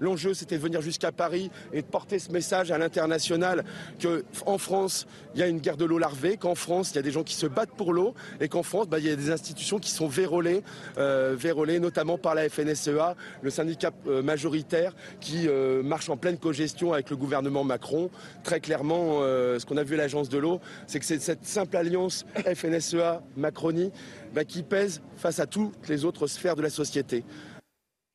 L'enjeu, 0.00 0.34
c'était 0.34 0.56
de 0.56 0.62
venir 0.62 0.80
jusqu'à 0.80 1.12
Paris 1.12 1.50
et 1.72 1.82
de 1.82 1.86
porter 1.86 2.18
ce 2.18 2.30
message 2.30 2.70
à 2.70 2.78
l'international 2.78 3.64
qu'en 4.02 4.58
France, 4.58 5.06
il 5.34 5.40
y 5.40 5.42
a 5.42 5.46
une 5.46 5.58
guerre 5.58 5.76
de 5.76 5.84
l'eau 5.84 5.98
larvée, 5.98 6.36
qu'en 6.36 6.54
France, 6.54 6.90
il 6.92 6.96
y 6.96 6.98
a 6.98 7.02
des 7.02 7.10
gens 7.10 7.22
qui 7.22 7.34
se 7.34 7.46
battent 7.46 7.72
pour 7.76 7.92
l'eau 7.92 8.14
et 8.40 8.48
qu'en 8.48 8.62
France, 8.62 8.88
bah, 8.88 8.98
il 8.98 9.06
y 9.06 9.10
a 9.10 9.16
des 9.16 9.30
institutions 9.30 9.78
qui 9.78 9.90
sont 9.90 10.08
vérolées, 10.08 10.62
euh, 10.98 11.36
notamment 11.80 12.18
par 12.18 12.34
la 12.34 12.48
FNSEA, 12.48 13.16
le 13.42 13.50
syndicat 13.50 13.92
euh, 14.06 14.22
majoritaire 14.22 14.92
qui 15.20 15.48
euh, 15.48 15.82
marche 15.82 16.08
en 16.08 16.16
pleine 16.16 16.38
cogestion 16.38 16.92
avec 16.92 17.10
le 17.10 17.16
gouvernement 17.16 17.64
Macron. 17.64 18.10
Très 18.42 18.60
clairement, 18.60 19.20
ce 19.20 19.64
qu'on 19.64 19.76
a 19.76 19.82
vu 19.82 19.94
à 19.94 19.98
l'agence 19.98 20.28
de 20.28 20.38
l'eau, 20.38 20.60
c'est 20.86 20.98
que 20.98 21.06
c'est 21.06 21.20
cette 21.20 21.44
simple 21.44 21.76
alliance 21.76 22.24
FNSEA-Macronie 22.36 23.92
bah, 24.34 24.44
qui 24.44 24.62
pèse 24.62 25.00
face 25.16 25.38
à 25.38 25.46
toutes 25.46 25.88
les 25.88 26.04
autres 26.04 26.26
sphères 26.26 26.56
de 26.56 26.62
la 26.62 26.70
société. 26.70 27.24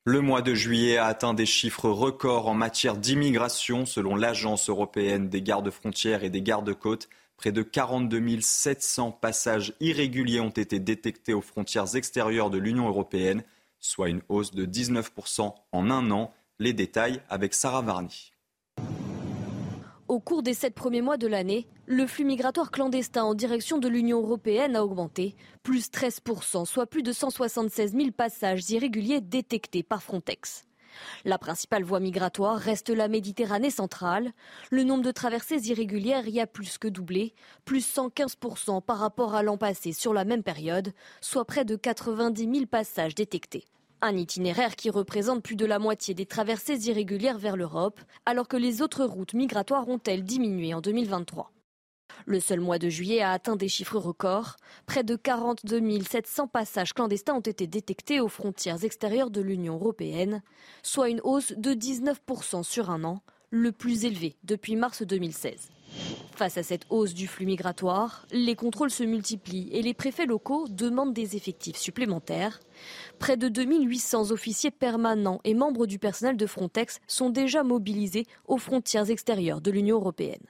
Le 0.06 0.22
mois 0.22 0.40
de 0.40 0.54
juillet 0.54 0.96
a 0.96 1.04
atteint 1.04 1.34
des 1.34 1.44
chiffres 1.44 1.90
records 1.90 2.48
en 2.48 2.54
matière 2.54 2.96
d'immigration 2.96 3.84
selon 3.84 4.16
l'Agence 4.16 4.70
européenne 4.70 5.28
des 5.28 5.42
gardes-frontières 5.42 6.24
et 6.24 6.30
des 6.30 6.40
gardes-côtes. 6.40 7.10
Près 7.36 7.52
de 7.52 7.62
42 7.62 8.40
700 8.40 9.12
passages 9.12 9.74
irréguliers 9.78 10.40
ont 10.40 10.48
été 10.48 10.80
détectés 10.80 11.34
aux 11.34 11.42
frontières 11.42 11.96
extérieures 11.96 12.48
de 12.48 12.56
l'Union 12.56 12.88
européenne, 12.88 13.44
soit 13.78 14.08
une 14.08 14.22
hausse 14.30 14.52
de 14.52 14.64
19% 14.64 15.52
en 15.70 15.90
un 15.90 16.10
an. 16.10 16.32
Les 16.58 16.72
détails 16.72 17.20
avec 17.28 17.52
Sarah 17.52 17.82
Varny. 17.82 18.32
Au 20.10 20.18
cours 20.18 20.42
des 20.42 20.54
sept 20.54 20.74
premiers 20.74 21.02
mois 21.02 21.18
de 21.18 21.28
l'année, 21.28 21.68
le 21.86 22.04
flux 22.04 22.24
migratoire 22.24 22.72
clandestin 22.72 23.22
en 23.22 23.32
direction 23.32 23.78
de 23.78 23.86
l'Union 23.86 24.20
européenne 24.20 24.74
a 24.74 24.82
augmenté, 24.82 25.36
plus 25.62 25.88
13%, 25.88 26.66
soit 26.66 26.86
plus 26.86 27.04
de 27.04 27.12
176 27.12 27.92
000 27.92 28.10
passages 28.10 28.68
irréguliers 28.70 29.20
détectés 29.20 29.84
par 29.84 30.02
Frontex. 30.02 30.64
La 31.24 31.38
principale 31.38 31.84
voie 31.84 32.00
migratoire 32.00 32.56
reste 32.56 32.90
la 32.90 33.06
Méditerranée 33.06 33.70
centrale. 33.70 34.32
Le 34.72 34.82
nombre 34.82 35.04
de 35.04 35.12
traversées 35.12 35.68
irrégulières 35.68 36.26
y 36.26 36.40
a 36.40 36.48
plus 36.48 36.76
que 36.76 36.88
doublé, 36.88 37.32
plus 37.64 37.86
115% 37.86 38.82
par 38.82 38.98
rapport 38.98 39.36
à 39.36 39.44
l'an 39.44 39.58
passé 39.58 39.92
sur 39.92 40.12
la 40.12 40.24
même 40.24 40.42
période, 40.42 40.92
soit 41.20 41.44
près 41.44 41.64
de 41.64 41.76
90 41.76 42.52
000 42.52 42.66
passages 42.66 43.14
détectés. 43.14 43.64
Un 44.02 44.16
itinéraire 44.16 44.76
qui 44.76 44.88
représente 44.88 45.42
plus 45.42 45.56
de 45.56 45.66
la 45.66 45.78
moitié 45.78 46.14
des 46.14 46.24
traversées 46.24 46.88
irrégulières 46.88 47.38
vers 47.38 47.56
l'Europe, 47.56 48.00
alors 48.24 48.48
que 48.48 48.56
les 48.56 48.80
autres 48.80 49.04
routes 49.04 49.34
migratoires 49.34 49.88
ont-elles 49.88 50.24
diminué 50.24 50.72
en 50.72 50.80
2023. 50.80 51.52
Le 52.24 52.40
seul 52.40 52.60
mois 52.60 52.78
de 52.78 52.88
juillet 52.88 53.20
a 53.20 53.32
atteint 53.32 53.56
des 53.56 53.68
chiffres 53.68 53.98
records. 53.98 54.56
Près 54.86 55.04
de 55.04 55.16
42 55.16 56.00
700 56.02 56.48
passages 56.48 56.94
clandestins 56.94 57.34
ont 57.34 57.40
été 57.40 57.66
détectés 57.66 58.20
aux 58.20 58.28
frontières 58.28 58.84
extérieures 58.84 59.30
de 59.30 59.42
l'Union 59.42 59.74
européenne, 59.74 60.42
soit 60.82 61.10
une 61.10 61.20
hausse 61.22 61.52
de 61.52 61.72
19% 61.72 62.62
sur 62.62 62.90
un 62.90 63.04
an, 63.04 63.22
le 63.50 63.70
plus 63.70 64.06
élevé 64.06 64.36
depuis 64.44 64.76
mars 64.76 65.02
2016. 65.02 65.68
Face 66.34 66.56
à 66.56 66.62
cette 66.62 66.86
hausse 66.88 67.12
du 67.12 67.26
flux 67.26 67.44
migratoire, 67.44 68.26
les 68.32 68.54
contrôles 68.54 68.90
se 68.90 69.04
multiplient 69.04 69.68
et 69.72 69.82
les 69.82 69.92
préfets 69.92 70.26
locaux 70.26 70.66
demandent 70.68 71.12
des 71.12 71.36
effectifs 71.36 71.76
supplémentaires. 71.76 72.60
Près 73.18 73.36
de 73.36 73.48
2800 73.48 74.30
officiers 74.30 74.70
permanents 74.70 75.40
et 75.44 75.54
membres 75.54 75.86
du 75.86 75.98
personnel 75.98 76.36
de 76.36 76.46
Frontex 76.46 77.00
sont 77.06 77.30
déjà 77.30 77.62
mobilisés 77.62 78.26
aux 78.46 78.56
frontières 78.56 79.10
extérieures 79.10 79.60
de 79.60 79.70
l'Union 79.70 79.96
européenne. 79.96 80.46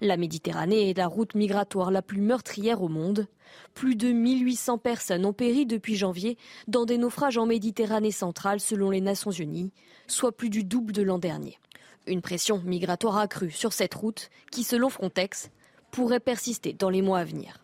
La 0.00 0.16
Méditerranée 0.16 0.90
est 0.90 0.96
la 0.96 1.06
route 1.06 1.34
migratoire 1.34 1.90
la 1.90 2.02
plus 2.02 2.20
meurtrière 2.20 2.82
au 2.82 2.88
monde. 2.88 3.26
Plus 3.74 3.96
de 3.96 4.10
1800 4.10 4.78
personnes 4.78 5.26
ont 5.26 5.32
péri 5.32 5.66
depuis 5.66 5.94
janvier 5.94 6.38
dans 6.68 6.86
des 6.86 6.96
naufrages 6.96 7.36
en 7.36 7.46
Méditerranée 7.46 8.10
centrale 8.10 8.60
selon 8.60 8.90
les 8.90 9.02
Nations 9.02 9.30
Unies, 9.30 9.72
soit 10.06 10.32
plus 10.32 10.48
du 10.48 10.64
double 10.64 10.92
de 10.92 11.02
l'an 11.02 11.18
dernier. 11.18 11.58
Une 12.06 12.22
pression 12.22 12.58
migratoire 12.64 13.18
accrue 13.18 13.50
sur 13.50 13.72
cette 13.72 13.94
route 13.94 14.30
qui, 14.50 14.64
selon 14.64 14.88
Frontex, 14.88 15.50
pourrait 15.90 16.20
persister 16.20 16.72
dans 16.72 16.90
les 16.90 17.02
mois 17.02 17.20
à 17.20 17.24
venir. 17.24 17.58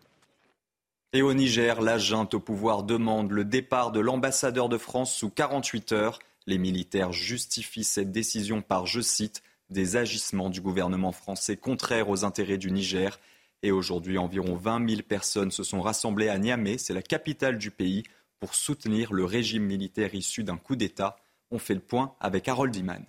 Et 1.13 1.21
au 1.21 1.33
Niger, 1.33 1.81
la 1.81 1.97
junte 1.97 2.33
au 2.33 2.39
pouvoir 2.39 2.83
demande 2.83 3.31
le 3.31 3.45
départ 3.45 3.91
de 3.91 3.99
l'ambassadeur 3.99 4.69
de 4.69 4.77
France 4.77 5.13
sous 5.15 5.29
48 5.29 5.91
heures. 5.93 6.19
Les 6.45 6.57
militaires 6.57 7.13
justifient 7.13 7.83
cette 7.83 8.11
décision 8.11 8.61
par, 8.61 8.85
je 8.85 9.01
cite, 9.01 9.41
des 9.69 9.95
agissements 9.95 10.49
du 10.49 10.61
gouvernement 10.61 11.11
français 11.11 11.57
contraires 11.57 12.09
aux 12.09 12.23
intérêts 12.23 12.57
du 12.57 12.71
Niger. 12.71 13.19
Et 13.63 13.71
aujourd'hui, 13.71 14.17
environ 14.17 14.55
20 14.55 14.87
000 14.89 15.01
personnes 15.01 15.51
se 15.51 15.63
sont 15.63 15.81
rassemblées 15.81 16.29
à 16.29 16.37
Niamey, 16.37 16.77
c'est 16.77 16.93
la 16.93 17.01
capitale 17.01 17.57
du 17.57 17.71
pays, 17.71 18.03
pour 18.39 18.53
soutenir 18.53 19.13
le 19.13 19.25
régime 19.25 19.63
militaire 19.63 20.13
issu 20.13 20.43
d'un 20.43 20.57
coup 20.57 20.75
d'État. 20.75 21.17
On 21.49 21.57
fait 21.57 21.73
le 21.73 21.79
point 21.79 22.13
avec 22.19 22.47
Harold 22.47 22.75
Iman. 22.75 23.03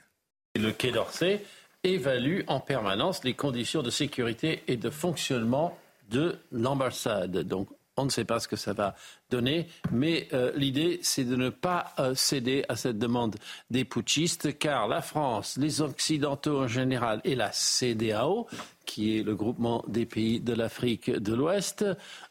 Le 0.58 0.72
Quai 0.72 0.90
d'Orsay 0.90 1.44
évalue 1.84 2.40
en 2.48 2.58
permanence 2.58 3.22
les 3.22 3.34
conditions 3.34 3.82
de 3.82 3.90
sécurité 3.90 4.64
et 4.66 4.76
de 4.76 4.90
fonctionnement 4.90 5.78
de 6.10 6.36
l'ambassade. 6.50 7.38
Donc 7.38 7.68
on 7.96 8.04
ne 8.04 8.10
sait 8.10 8.24
pas 8.24 8.40
ce 8.40 8.48
que 8.48 8.56
ça 8.56 8.72
va 8.72 8.94
donner, 9.30 9.68
mais 9.92 10.28
euh, 10.32 10.52
l'idée, 10.54 11.00
c'est 11.02 11.24
de 11.24 11.36
ne 11.36 11.48
pas 11.50 11.92
euh, 11.98 12.14
céder 12.14 12.64
à 12.68 12.76
cette 12.76 12.98
demande 12.98 13.36
des 13.70 13.84
putschistes, 13.84 14.58
car 14.58 14.88
la 14.88 15.02
France, 15.02 15.56
les 15.60 15.80
Occidentaux 15.80 16.60
en 16.60 16.68
général 16.68 17.20
et 17.24 17.34
la 17.34 17.50
CDAO, 17.52 18.46
qui 18.86 19.18
est 19.18 19.22
le 19.22 19.34
groupement 19.34 19.84
des 19.86 20.06
pays 20.06 20.40
de 20.40 20.54
l'Afrique 20.54 21.10
de 21.10 21.34
l'Ouest, 21.34 21.84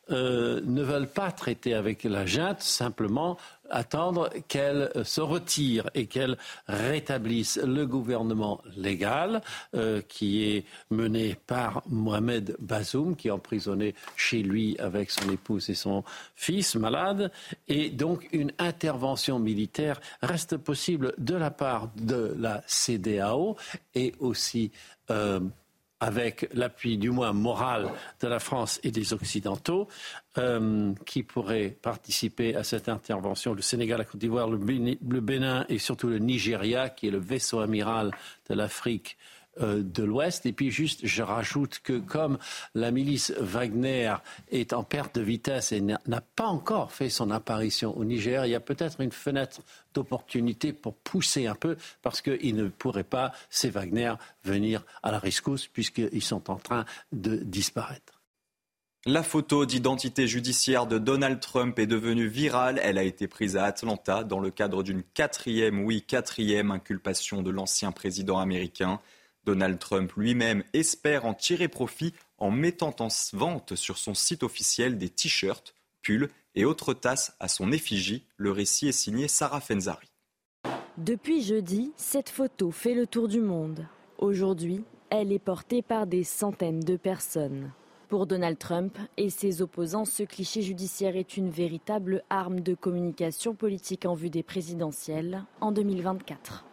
euh, 0.09 0.61
ne 0.63 0.81
veulent 0.81 1.09
pas 1.09 1.31
traiter 1.31 1.73
avec 1.73 2.03
la 2.03 2.25
junte, 2.25 2.61
simplement 2.61 3.37
attendre 3.69 4.29
qu'elle 4.47 4.91
se 5.03 5.21
retire 5.21 5.89
et 5.93 6.07
qu'elle 6.07 6.37
rétablisse 6.67 7.57
le 7.63 7.85
gouvernement 7.85 8.61
légal 8.75 9.41
euh, 9.75 10.01
qui 10.07 10.43
est 10.43 10.65
mené 10.89 11.35
par 11.47 11.83
Mohamed 11.87 12.55
Bazoum, 12.59 13.15
qui 13.15 13.27
est 13.27 13.31
emprisonné 13.31 13.95
chez 14.15 14.43
lui 14.43 14.77
avec 14.79 15.11
son 15.11 15.29
épouse 15.29 15.69
et 15.69 15.75
son 15.75 16.03
fils 16.35 16.75
malade. 16.75 17.31
Et 17.67 17.89
donc 17.89 18.27
une 18.31 18.51
intervention 18.59 19.39
militaire 19.39 19.99
reste 20.21 20.57
possible 20.57 21.13
de 21.17 21.35
la 21.35 21.51
part 21.51 21.89
de 21.95 22.35
la 22.37 22.63
CDAO 22.67 23.55
et 23.95 24.13
aussi 24.19 24.71
euh, 25.09 25.39
avec 25.99 26.47
l'appui 26.53 26.97
du 26.97 27.09
moins 27.09 27.33
moral 27.33 27.91
de 28.21 28.27
la 28.27 28.39
France 28.39 28.79
et 28.83 28.91
des 28.91 29.13
Occidentaux, 29.13 29.87
euh, 30.37 30.93
qui 31.05 31.23
pourraient 31.23 31.75
participer 31.81 32.55
à 32.55 32.63
cette 32.63 32.87
intervention. 32.89 33.53
Le 33.53 33.61
Sénégal, 33.61 33.97
la 33.97 34.05
Côte 34.05 34.19
d'Ivoire, 34.19 34.49
le 34.49 35.21
Bénin 35.21 35.65
et 35.69 35.79
surtout 35.79 36.07
le 36.07 36.19
Nigeria, 36.19 36.89
qui 36.89 37.07
est 37.07 37.11
le 37.11 37.19
vaisseau 37.19 37.59
amiral 37.59 38.11
de 38.49 38.53
l'Afrique 38.53 39.17
de 39.59 40.03
l'Ouest. 40.03 40.45
Et 40.45 40.53
puis 40.53 40.71
juste, 40.71 41.01
je 41.03 41.23
rajoute 41.23 41.79
que 41.83 41.99
comme 41.99 42.37
la 42.75 42.91
milice 42.91 43.33
Wagner 43.39 44.15
est 44.51 44.73
en 44.73 44.83
perte 44.83 45.15
de 45.15 45.21
vitesse 45.21 45.71
et 45.71 45.81
n'a 45.81 46.21
pas 46.35 46.45
encore 46.47 46.91
fait 46.91 47.09
son 47.09 47.31
apparition 47.31 47.97
au 47.97 48.05
Niger, 48.05 48.45
il 48.45 48.51
y 48.51 48.55
a 48.55 48.59
peut-être 48.59 49.01
une 49.01 49.11
fenêtre 49.11 49.61
d'opportunité 49.93 50.73
pour 50.73 50.95
pousser 50.95 51.47
un 51.47 51.55
peu 51.55 51.77
parce 52.01 52.21
qu'ils 52.21 52.55
ne 52.55 52.67
pourraient 52.67 53.03
pas, 53.03 53.31
ces 53.49 53.69
Wagner, 53.69 54.13
venir 54.43 54.83
à 55.03 55.11
la 55.11 55.19
rescousse 55.19 55.67
puisqu'ils 55.67 56.21
sont 56.21 56.49
en 56.49 56.57
train 56.57 56.85
de 57.11 57.37
disparaître. 57.37 58.17
La 59.05 59.23
photo 59.23 59.65
d'identité 59.65 60.27
judiciaire 60.27 60.85
de 60.85 60.97
Donald 60.97 61.39
Trump 61.39 61.79
est 61.79 61.87
devenue 61.87 62.27
virale. 62.27 62.77
Elle 62.83 62.97
a 62.97 63.03
été 63.03 63.27
prise 63.27 63.55
à 63.55 63.63
Atlanta 63.63 64.25
dans 64.25 64.41
le 64.41 64.51
cadre 64.51 64.83
d'une 64.83 65.01
quatrième, 65.01 65.85
oui, 65.85 66.01
quatrième 66.01 66.71
inculpation 66.71 67.41
de 67.41 67.49
l'ancien 67.49 67.93
président 67.93 68.37
américain. 68.37 68.99
Donald 69.47 69.79
Trump 69.79 70.11
lui-même 70.17 70.65
espère 70.73 71.25
en 71.25 71.33
tirer 71.33 71.69
profit 71.69 72.13
en 72.37 72.51
mettant 72.51 72.93
en 72.99 73.07
vente 73.31 73.75
sur 73.75 73.97
son 73.97 74.13
site 74.13 74.43
officiel 74.43 74.97
des 74.97 75.07
t-shirts, 75.07 75.73
pulls 76.01 76.29
et 76.53 76.65
autres 76.65 76.93
tasses 76.93 77.33
à 77.39 77.47
son 77.47 77.71
effigie. 77.71 78.25
Le 78.35 78.51
récit 78.51 78.89
est 78.89 78.91
signé 78.91 79.29
Sarah 79.29 79.61
Fenzari. 79.61 80.11
Depuis 80.97 81.43
jeudi, 81.43 81.93
cette 81.95 82.29
photo 82.29 82.71
fait 82.71 82.93
le 82.93 83.07
tour 83.07 83.29
du 83.29 83.39
monde. 83.39 83.87
Aujourd'hui, 84.17 84.83
elle 85.09 85.31
est 85.31 85.39
portée 85.39 85.81
par 85.81 86.07
des 86.07 86.25
centaines 86.25 86.81
de 86.81 86.97
personnes. 86.97 87.71
Pour 88.09 88.27
Donald 88.27 88.57
Trump 88.57 88.97
et 89.15 89.29
ses 89.29 89.61
opposants, 89.61 90.05
ce 90.05 90.23
cliché 90.23 90.61
judiciaire 90.61 91.15
est 91.15 91.37
une 91.37 91.49
véritable 91.49 92.21
arme 92.29 92.59
de 92.59 92.75
communication 92.75 93.55
politique 93.55 94.05
en 94.05 94.13
vue 94.13 94.29
des 94.29 94.43
présidentielles 94.43 95.45
en 95.61 95.71
2024. 95.71 96.66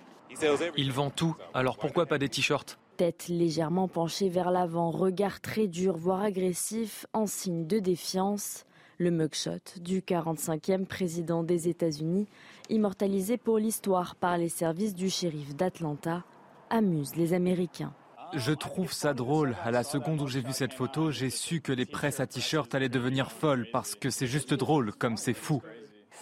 Il 0.76 0.92
vend 0.92 1.10
tout, 1.10 1.36
alors 1.52 1.76
pourquoi 1.78 2.06
pas 2.06 2.18
des 2.18 2.28
t-shirts 2.28 2.78
Tête 2.96 3.26
légèrement 3.28 3.88
penchée 3.88 4.28
vers 4.28 4.50
l'avant, 4.50 4.90
regard 4.90 5.40
très 5.40 5.66
dur, 5.66 5.96
voire 5.96 6.22
agressif, 6.22 7.06
en 7.12 7.26
signe 7.26 7.66
de 7.66 7.78
défiance. 7.80 8.64
Le 8.98 9.10
mugshot 9.10 9.80
du 9.80 10.00
45e 10.00 10.86
président 10.86 11.42
des 11.42 11.68
États-Unis, 11.68 12.28
immortalisé 12.70 13.36
pour 13.36 13.58
l'histoire 13.58 14.14
par 14.14 14.38
les 14.38 14.48
services 14.48 14.94
du 14.94 15.10
shérif 15.10 15.56
d'Atlanta, 15.56 16.22
amuse 16.70 17.16
les 17.16 17.32
Américains. 17.32 17.92
Je 18.32 18.52
trouve 18.52 18.92
ça 18.92 19.14
drôle. 19.14 19.56
À 19.64 19.70
la 19.70 19.84
seconde 19.84 20.20
où 20.20 20.26
j'ai 20.26 20.40
vu 20.40 20.52
cette 20.52 20.72
photo, 20.72 21.10
j'ai 21.10 21.30
su 21.30 21.60
que 21.60 21.72
les 21.72 21.86
presses 21.86 22.20
à 22.20 22.26
t-shirt 22.26 22.72
allaient 22.74 22.88
devenir 22.88 23.30
folles 23.30 23.66
parce 23.72 23.94
que 23.94 24.10
c'est 24.10 24.26
juste 24.26 24.54
drôle, 24.54 24.92
comme 24.92 25.16
c'est 25.16 25.34
fou. 25.34 25.62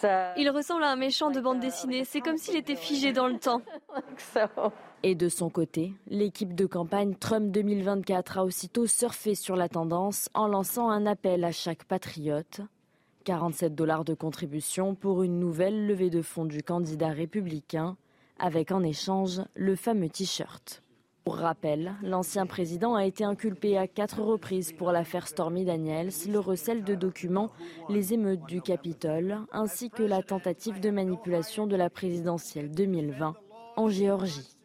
Il 0.03 0.49
ressemble 0.49 0.83
à 0.83 0.91
un 0.91 0.95
méchant 0.95 1.31
de 1.31 1.39
bande 1.39 1.59
dessinée. 1.59 2.03
C'est 2.03 2.21
comme 2.21 2.37
s'il 2.37 2.55
était 2.55 2.75
figé 2.75 3.13
dans 3.13 3.27
le 3.27 3.37
temps. 3.37 3.61
Et 5.03 5.15
de 5.15 5.29
son 5.29 5.49
côté, 5.49 5.93
l'équipe 6.07 6.55
de 6.55 6.65
campagne 6.65 7.15
Trump 7.15 7.51
2024 7.51 8.37
a 8.37 8.45
aussitôt 8.45 8.87
surfé 8.87 9.35
sur 9.35 9.55
la 9.55 9.69
tendance 9.69 10.29
en 10.33 10.47
lançant 10.47 10.89
un 10.89 11.05
appel 11.05 11.43
à 11.43 11.51
chaque 11.51 11.83
patriote. 11.83 12.61
47 13.25 13.73
dollars 13.75 14.03
de 14.03 14.13
contribution 14.13 14.95
pour 14.95 15.23
une 15.23 15.39
nouvelle 15.39 15.87
levée 15.87 16.09
de 16.09 16.21
fonds 16.21 16.45
du 16.45 16.61
candidat 16.61 17.09
républicain, 17.09 17.95
avec 18.39 18.71
en 18.71 18.83
échange 18.83 19.41
le 19.55 19.75
fameux 19.75 20.09
t-shirt. 20.09 20.82
Pour 21.23 21.37
rappel, 21.37 21.95
l'ancien 22.01 22.45
président 22.45 22.95
a 22.95 23.05
été 23.05 23.23
inculpé 23.23 23.77
à 23.77 23.87
quatre 23.87 24.21
reprises 24.21 24.73
pour 24.73 24.91
l'affaire 24.91 25.27
Stormy 25.27 25.63
Daniels, 25.63 26.09
le 26.27 26.39
recel 26.39 26.83
de 26.83 26.95
documents, 26.95 27.49
les 27.87 28.13
émeutes 28.13 28.45
du 28.45 28.61
Capitole, 28.61 29.39
ainsi 29.53 29.89
que 29.89 30.03
la 30.03 30.21
tentative 30.21 30.81
de 30.81 30.89
manipulation 30.89 31.65
de 31.65 31.77
la 31.77 31.89
présidentielle 31.89 32.71
2020 32.71 33.35
en 33.77 33.89
Géorgie. 33.89 34.57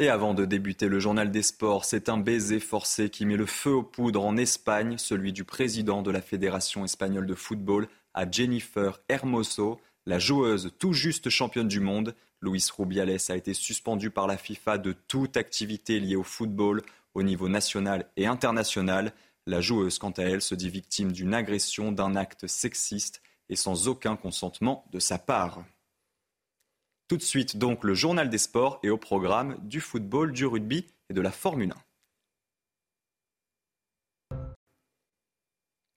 Et 0.00 0.08
avant 0.08 0.34
de 0.34 0.44
débuter 0.44 0.88
le 0.88 0.98
journal 0.98 1.30
des 1.30 1.42
sports, 1.42 1.84
c'est 1.84 2.08
un 2.08 2.18
baiser 2.18 2.58
forcé 2.58 3.10
qui 3.10 3.26
met 3.26 3.36
le 3.36 3.46
feu 3.46 3.74
aux 3.74 3.82
poudres 3.82 4.24
en 4.24 4.36
Espagne, 4.36 4.98
celui 4.98 5.32
du 5.32 5.44
président 5.44 6.02
de 6.02 6.10
la 6.10 6.22
Fédération 6.22 6.84
espagnole 6.84 7.26
de 7.26 7.34
football 7.34 7.86
à 8.14 8.28
Jennifer 8.28 9.00
Hermoso, 9.08 9.78
la 10.10 10.18
joueuse 10.18 10.72
tout 10.80 10.92
juste 10.92 11.30
championne 11.30 11.68
du 11.68 11.78
monde. 11.78 12.16
Luis 12.42 12.66
Rubiales 12.76 13.16
a 13.28 13.36
été 13.36 13.54
suspendu 13.54 14.10
par 14.10 14.26
la 14.26 14.36
FIFA 14.36 14.76
de 14.76 14.92
toute 15.06 15.36
activité 15.36 16.00
liée 16.00 16.16
au 16.16 16.24
football 16.24 16.82
au 17.14 17.22
niveau 17.22 17.48
national 17.48 18.10
et 18.16 18.26
international. 18.26 19.12
La 19.46 19.60
joueuse, 19.60 20.00
quant 20.00 20.10
à 20.10 20.24
elle, 20.24 20.42
se 20.42 20.56
dit 20.56 20.68
victime 20.68 21.12
d'une 21.12 21.32
agression, 21.32 21.92
d'un 21.92 22.16
acte 22.16 22.48
sexiste 22.48 23.22
et 23.48 23.54
sans 23.54 23.86
aucun 23.86 24.16
consentement 24.16 24.84
de 24.90 24.98
sa 24.98 25.16
part. 25.16 25.64
Tout 27.06 27.16
de 27.16 27.22
suite, 27.22 27.56
donc, 27.56 27.84
le 27.84 27.94
journal 27.94 28.30
des 28.30 28.38
sports 28.38 28.80
et 28.82 28.90
au 28.90 28.98
programme 28.98 29.58
du 29.62 29.80
football, 29.80 30.32
du 30.32 30.44
rugby 30.44 30.86
et 31.08 31.14
de 31.14 31.20
la 31.20 31.30
Formule 31.30 31.70
1. 31.70 31.89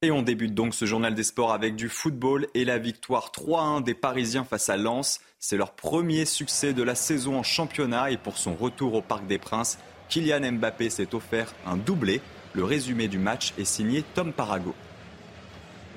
Et 0.04 0.10
on 0.10 0.20
débute 0.20 0.52
donc 0.52 0.74
ce 0.74 0.84
journal 0.84 1.14
des 1.14 1.22
sports 1.22 1.54
avec 1.54 1.76
du 1.76 1.88
football 1.88 2.46
et 2.52 2.66
la 2.66 2.76
victoire 2.76 3.32
3-1 3.34 3.82
des 3.82 3.94
Parisiens 3.94 4.44
face 4.44 4.68
à 4.68 4.76
Lens. 4.76 5.18
C'est 5.38 5.56
leur 5.56 5.70
premier 5.70 6.26
succès 6.26 6.74
de 6.74 6.82
la 6.82 6.94
saison 6.94 7.38
en 7.38 7.42
championnat 7.42 8.10
et 8.10 8.18
pour 8.18 8.36
son 8.36 8.54
retour 8.54 8.92
au 8.92 9.00
Parc 9.00 9.26
des 9.26 9.38
Princes, 9.38 9.78
Kylian 10.10 10.52
Mbappé 10.52 10.90
s'est 10.90 11.14
offert 11.14 11.54
un 11.66 11.78
doublé. 11.78 12.20
Le 12.52 12.64
résumé 12.64 13.08
du 13.08 13.16
match 13.16 13.54
est 13.56 13.64
signé 13.64 14.04
Tom 14.14 14.34
Parago. 14.34 14.74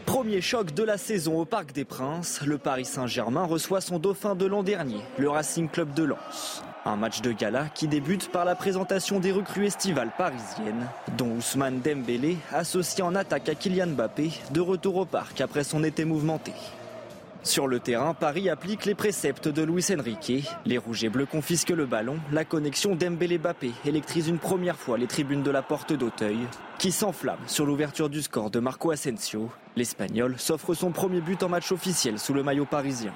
Premier 0.05 0.39
choc 0.39 0.73
de 0.73 0.83
la 0.83 0.97
saison 0.97 1.41
au 1.41 1.43
Parc 1.43 1.73
des 1.73 1.83
Princes, 1.83 2.39
le 2.45 2.57
Paris 2.57 2.85
Saint-Germain 2.85 3.43
reçoit 3.43 3.81
son 3.81 3.99
dauphin 3.99 4.35
de 4.35 4.45
l'an 4.45 4.63
dernier, 4.63 5.01
le 5.17 5.29
Racing 5.29 5.67
Club 5.67 5.93
de 5.93 6.03
Lens. 6.03 6.63
Un 6.88 6.96
match 6.96 7.20
de 7.20 7.34
gala 7.34 7.65
qui 7.75 7.89
débute 7.89 8.32
par 8.32 8.46
la 8.46 8.56
présentation 8.56 9.20
des 9.20 9.34
recrues 9.34 9.65
estivales 9.65 10.12
parisiennes, 10.17 10.88
dont 11.17 11.32
Ousmane 11.32 11.82
Dembélé, 11.82 12.38
associé 12.53 13.03
en 13.03 13.13
attaque 13.13 13.50
à 13.50 13.56
Kylian 13.56 13.88
Mbappé, 13.88 14.32
de 14.51 14.62
retour 14.62 14.96
au 14.96 15.03
parc 15.03 15.41
après 15.41 15.65
son 15.65 15.84
été 15.84 16.06
mouvementé. 16.06 16.53
Sur 17.44 17.67
le 17.67 17.82
terrain, 17.82 18.13
Paris 18.13 18.50
applique 18.50 18.86
les 18.86 18.95
préceptes 18.95 19.50
de 19.50 19.63
Luis 19.63 19.86
Enrique. 19.91 20.50
Les 20.65 20.78
rouges 20.78 21.04
et 21.04 21.10
bleus 21.10 21.26
confisquent 21.26 21.71
le 21.71 21.86
ballon. 21.86 22.19
La 22.32 22.45
connexion 22.45 22.95
Dembélé-Bappé 22.95 23.73
électrise 23.86 24.30
une 24.30 24.39
première 24.39 24.78
fois 24.78 24.97
les 24.97 25.08
tribunes 25.08 25.43
de 25.43 25.52
la 25.52 25.63
porte 25.63 25.91
d'Auteuil, 25.91 26.39
qui 26.78 26.93
s'enflamme 26.93 27.36
sur 27.47 27.65
l'ouverture 27.65 28.08
du 28.08 28.21
score 28.21 28.50
de 28.50 28.62
Marco 28.62 28.91
Asensio. 28.91 29.52
L'Espagnol 29.76 30.36
s'offre 30.38 30.73
son 30.73 30.91
premier 30.91 31.19
but 31.19 31.43
en 31.43 31.50
match 31.50 31.69
officiel 31.73 32.17
sous 32.17 32.34
le 32.34 32.43
maillot 32.43 32.65
parisien. 32.65 33.12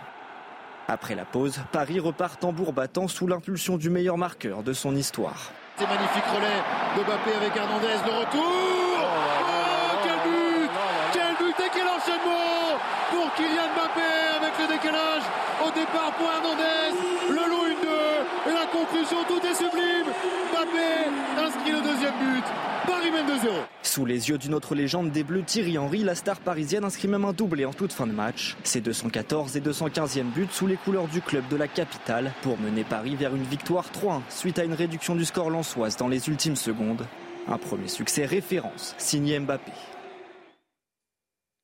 Après 0.92 1.16
la 1.16 1.24
pause, 1.24 1.58
Paris 1.72 2.02
repart 2.02 2.38
tambour 2.38 2.74
battant 2.74 3.08
sous 3.08 3.26
l'impulsion 3.26 3.78
du 3.78 3.90
meilleur 3.90 4.18
marqueur 4.18 4.62
de 4.62 4.74
son 4.74 4.94
histoire. 4.94 5.54
C'est 5.78 5.88
magnifique 5.88 6.26
relais 6.26 6.62
de 6.98 7.08
Bappé 7.08 7.32
avec 7.34 7.56
Hernandez, 7.56 7.96
le 8.06 8.20
retour. 8.20 9.00
Oh, 9.00 9.96
quel 10.04 10.20
but 10.28 10.70
Quel 11.14 11.32
but 11.40 11.56
et 11.64 11.70
quel 11.72 11.88
enchaînement 11.88 12.76
pour 13.10 13.34
Kylian 13.36 13.72
Mbappé 13.72 14.12
avec 14.36 14.54
le 14.60 14.68
décalage. 14.68 15.24
Au 15.66 15.72
départ 15.72 16.12
pour 16.20 16.28
Hernandez, 16.28 16.92
le 17.30 17.50
loup 17.50 17.68
une 17.72 17.88
2 17.88 18.52
et 18.52 18.54
la 18.54 18.66
conclusion, 18.68 19.24
tout 19.30 19.40
est 19.48 19.56
sublime. 19.56 20.12
Mbappé 20.52 21.08
inscrit 21.40 21.72
le 21.72 21.82
deuxième 21.88 22.20
but, 22.20 22.44
Paris 22.86 23.12
mène 23.12 23.28
2-0 23.28 23.71
Sous 23.92 24.06
les 24.06 24.30
yeux 24.30 24.38
d'une 24.38 24.54
autre 24.54 24.74
légende 24.74 25.12
des 25.12 25.22
Bleus, 25.22 25.44
Thierry 25.44 25.78
Henry, 25.78 26.06
la 26.06 26.16
star 26.16 26.40
parisienne 26.40 26.86
inscrit 26.86 27.10
même 27.10 27.26
un 27.26 27.34
doublé 27.34 27.66
en 27.66 27.74
toute 27.74 27.92
fin 27.92 28.08
de 28.08 28.14
match. 28.14 28.56
Ses 28.64 28.80
214 28.80 29.58
et 29.58 29.60
215e 29.60 30.32
buts 30.32 30.48
sous 30.50 30.66
les 30.66 30.78
couleurs 30.78 31.10
du 31.10 31.22
club 31.22 31.46
de 31.50 31.58
la 31.58 31.68
capitale 31.68 32.32
pour 32.42 32.58
mener 32.58 32.86
Paris 32.86 33.18
vers 33.18 33.36
une 33.36 33.44
victoire 33.44 33.92
3-1 33.92 34.22
suite 34.30 34.60
à 34.60 34.64
une 34.64 34.76
réduction 34.76 35.14
du 35.14 35.26
score 35.26 35.50
lensoise 35.50 35.98
dans 35.98 36.08
les 36.08 36.30
ultimes 36.30 36.56
secondes. 36.56 37.06
Un 37.50 37.58
premier 37.58 37.90
succès 37.90 38.26
référence 38.26 38.96
signé 38.98 39.38
Mbappé. 39.38 39.74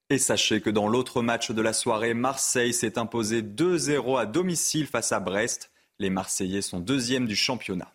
Et 0.10 0.18
sachez 0.18 0.60
que 0.60 0.70
dans 0.70 0.90
l'autre 0.90 1.22
match 1.22 1.52
de 1.52 1.62
la 1.62 1.72
soirée, 1.72 2.14
Marseille 2.14 2.74
s'est 2.74 3.00
imposé 3.00 3.42
2-0 3.42 4.20
à 4.20 4.26
domicile 4.26 4.88
face 4.88 5.14
à 5.14 5.22
Brest. 5.22 5.72
Les 5.98 6.10
Marseillais 6.10 6.62
sont 6.62 6.82
deuxièmes 6.82 7.26
du 7.26 7.38
championnat. 7.38 7.94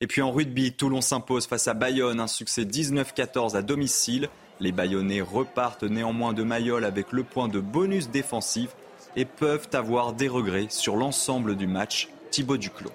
Et 0.00 0.06
puis 0.06 0.22
en 0.22 0.30
rugby, 0.30 0.70
Toulon 0.70 1.00
s'impose 1.00 1.48
face 1.48 1.66
à 1.66 1.74
Bayonne, 1.74 2.20
un 2.20 2.28
succès 2.28 2.62
19-14 2.62 3.56
à 3.56 3.62
domicile. 3.62 4.28
Les 4.60 4.70
Bayonnais 4.70 5.20
repartent 5.20 5.82
néanmoins 5.82 6.32
de 6.32 6.44
Mayol 6.44 6.84
avec 6.84 7.10
le 7.10 7.24
point 7.24 7.48
de 7.48 7.58
bonus 7.58 8.08
défensif 8.08 8.76
et 9.16 9.24
peuvent 9.24 9.68
avoir 9.72 10.12
des 10.12 10.28
regrets 10.28 10.68
sur 10.70 10.94
l'ensemble 10.94 11.56
du 11.56 11.66
match. 11.66 12.10
Thibaut 12.30 12.58
Duclos. 12.58 12.92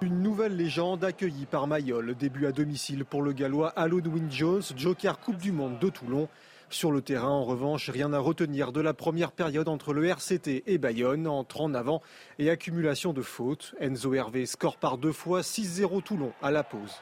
Une 0.00 0.20
nouvelle 0.20 0.56
légende 0.56 1.04
accueillie 1.04 1.46
par 1.46 1.68
Mayol. 1.68 2.16
Début 2.16 2.46
à 2.46 2.52
domicile 2.52 3.04
pour 3.04 3.22
le 3.22 3.32
Gallois 3.32 3.72
Halloween 3.76 4.26
Jones, 4.28 4.62
joker 4.76 5.20
Coupe 5.20 5.38
du 5.38 5.52
Monde 5.52 5.78
de 5.78 5.88
Toulon. 5.88 6.28
Sur 6.70 6.92
le 6.92 7.00
terrain, 7.00 7.30
en 7.30 7.44
revanche, 7.44 7.88
rien 7.88 8.12
à 8.12 8.18
retenir 8.18 8.72
de 8.72 8.82
la 8.82 8.92
première 8.92 9.32
période 9.32 9.68
entre 9.68 9.94
le 9.94 10.04
RCT 10.06 10.64
et 10.66 10.76
Bayonne, 10.76 11.26
entre 11.26 11.62
en 11.62 11.72
avant 11.72 12.02
et 12.38 12.50
accumulation 12.50 13.14
de 13.14 13.22
fautes. 13.22 13.74
Enzo 13.80 14.12
Hervé 14.12 14.44
score 14.44 14.76
par 14.76 14.98
deux 14.98 15.12
fois 15.12 15.40
6-0 15.40 16.02
Toulon 16.02 16.32
à 16.42 16.50
la 16.50 16.62
pause. 16.62 17.00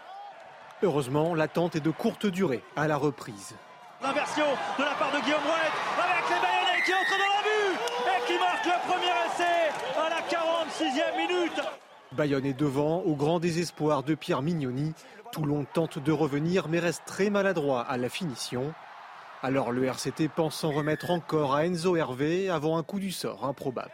Heureusement, 0.85 1.35
l'attente 1.35 1.75
est 1.75 1.81
de 1.81 1.91
courte 1.91 2.27
durée 2.27 2.63
à 2.77 2.87
la 2.87 2.97
reprise. 2.97 3.57
L'inversion 4.03 4.45
de 4.79 4.85
la 4.85 4.95
part 4.95 5.11
de 5.11 5.25
Guillaume 5.25 5.41
Rouet 5.43 5.71
avec 5.99 6.29
les 6.29 6.41
Bayonnais 6.41 6.83
qui 6.85 6.93
entrent 6.93 7.19
dans 7.19 7.35
la 7.35 7.43
vue 7.43 7.77
et 8.07 8.27
qui 8.27 8.39
marque 8.39 8.67
le 8.67 8.89
premier 8.89 9.15
essai 9.27 9.73
à 9.99 10.11
la 10.11 10.21
46e 10.29 11.17
minute. 11.17 11.61
Bayonne 12.13 12.47
est 12.47 12.59
devant 12.59 13.01
au 13.01 13.17
grand 13.17 13.41
désespoir 13.41 14.05
de 14.05 14.15
Pierre 14.15 14.43
Mignoni. 14.43 14.95
Toulon 15.33 15.67
tente 15.73 15.99
de 15.99 16.13
revenir 16.13 16.69
mais 16.69 16.79
reste 16.79 17.03
très 17.05 17.31
maladroit 17.31 17.81
à 17.81 17.97
la 17.97 18.09
finition. 18.09 18.73
Alors 19.43 19.71
le 19.71 19.85
RCT 19.85 20.29
pense 20.29 20.57
s'en 20.57 20.73
remettre 20.73 21.11
encore 21.11 21.55
à 21.55 21.67
Enzo 21.67 21.95
Hervé 21.97 22.49
avant 22.49 22.79
un 22.79 22.83
coup 22.83 22.99
du 22.99 23.13
sort 23.13 23.45
improbable. 23.45 23.93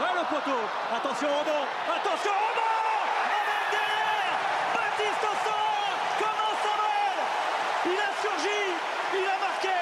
Ouais, 0.00 0.06
le 0.14 0.24
poteau, 0.28 0.56
attention 0.94 1.26
au 1.26 1.38
rebond, 1.40 1.66
attention 1.88 2.30
au 2.30 2.50
rebond 2.50 2.70
Avec 3.26 3.70
derrière. 3.72 4.38
Baptiste 4.72 5.24
au 5.24 5.34
centre 5.44 6.18
Comme 6.18 6.40
un 6.46 6.56
Samuel 6.62 7.18
Il 7.86 7.98
a 7.98 8.12
surgi, 8.22 8.62
il 9.14 9.26
a 9.26 9.38
marqué, 9.40 9.78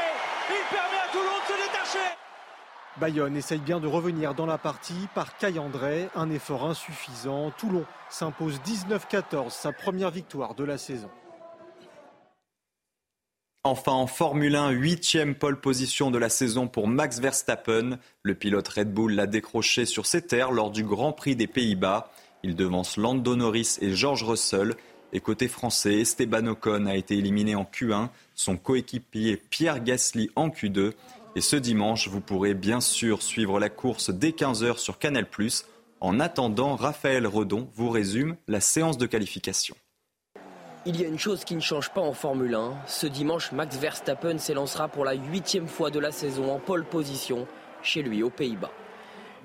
il 0.48 0.74
permet 0.74 0.98
à 0.98 1.12
Toulon 1.12 1.38
de 1.40 1.52
se 1.52 1.68
détacher. 1.68 2.16
Bayonne 2.96 3.36
essaye 3.36 3.58
bien 3.58 3.80
de 3.80 3.86
revenir 3.86 4.34
dans 4.34 4.46
la 4.46 4.56
partie. 4.56 5.08
Par 5.14 5.36
Caille 5.36 5.58
André, 5.58 6.08
un 6.14 6.30
effort 6.30 6.64
insuffisant. 6.64 7.50
Toulon 7.50 7.84
s'impose 8.08 8.60
19-14, 8.60 9.50
sa 9.50 9.72
première 9.72 10.10
victoire 10.10 10.54
de 10.54 10.64
la 10.64 10.78
saison. 10.78 11.10
Enfin, 13.66 13.92
en 13.92 14.06
Formule 14.06 14.56
1, 14.56 14.72
huitième 14.72 15.34
pole 15.34 15.58
position 15.58 16.10
de 16.10 16.18
la 16.18 16.28
saison 16.28 16.68
pour 16.68 16.86
Max 16.86 17.18
Verstappen. 17.18 17.98
Le 18.22 18.34
pilote 18.34 18.68
Red 18.68 18.92
Bull 18.92 19.14
l'a 19.14 19.26
décroché 19.26 19.86
sur 19.86 20.04
ses 20.04 20.20
terres 20.20 20.52
lors 20.52 20.70
du 20.70 20.84
Grand 20.84 21.14
Prix 21.14 21.34
des 21.34 21.46
Pays-Bas. 21.46 22.12
Il 22.42 22.56
devance 22.56 22.98
Lando 22.98 23.36
Norris 23.36 23.78
et 23.80 23.94
George 23.94 24.22
Russell. 24.22 24.74
Et 25.14 25.20
côté 25.20 25.48
français, 25.48 25.94
Esteban 25.94 26.46
Ocon 26.48 26.84
a 26.84 26.94
été 26.94 27.16
éliminé 27.16 27.54
en 27.54 27.64
Q1, 27.64 28.10
son 28.34 28.58
coéquipier 28.58 29.38
Pierre 29.38 29.82
Gasly 29.82 30.28
en 30.36 30.50
Q2. 30.50 30.92
Et 31.34 31.40
ce 31.40 31.56
dimanche, 31.56 32.08
vous 32.08 32.20
pourrez 32.20 32.52
bien 32.52 32.82
sûr 32.82 33.22
suivre 33.22 33.58
la 33.58 33.70
course 33.70 34.10
dès 34.10 34.32
15h 34.32 34.76
sur 34.76 34.98
Canal+. 34.98 35.26
En 36.00 36.20
attendant, 36.20 36.76
Raphaël 36.76 37.26
Redon 37.26 37.70
vous 37.76 37.88
résume 37.88 38.36
la 38.46 38.60
séance 38.60 38.98
de 38.98 39.06
qualification. 39.06 39.74
Il 40.86 41.00
y 41.00 41.04
a 41.06 41.08
une 41.08 41.18
chose 41.18 41.44
qui 41.44 41.54
ne 41.54 41.62
change 41.62 41.88
pas 41.88 42.02
en 42.02 42.12
Formule 42.12 42.54
1. 42.54 42.74
Ce 42.86 43.06
dimanche, 43.06 43.52
Max 43.52 43.78
Verstappen 43.78 44.36
s'élancera 44.36 44.88
pour 44.88 45.06
la 45.06 45.14
huitième 45.14 45.66
fois 45.66 45.90
de 45.90 45.98
la 45.98 46.12
saison 46.12 46.52
en 46.52 46.58
pole 46.58 46.84
position 46.84 47.46
chez 47.82 48.02
lui 48.02 48.22
aux 48.22 48.28
Pays-Bas. 48.28 48.70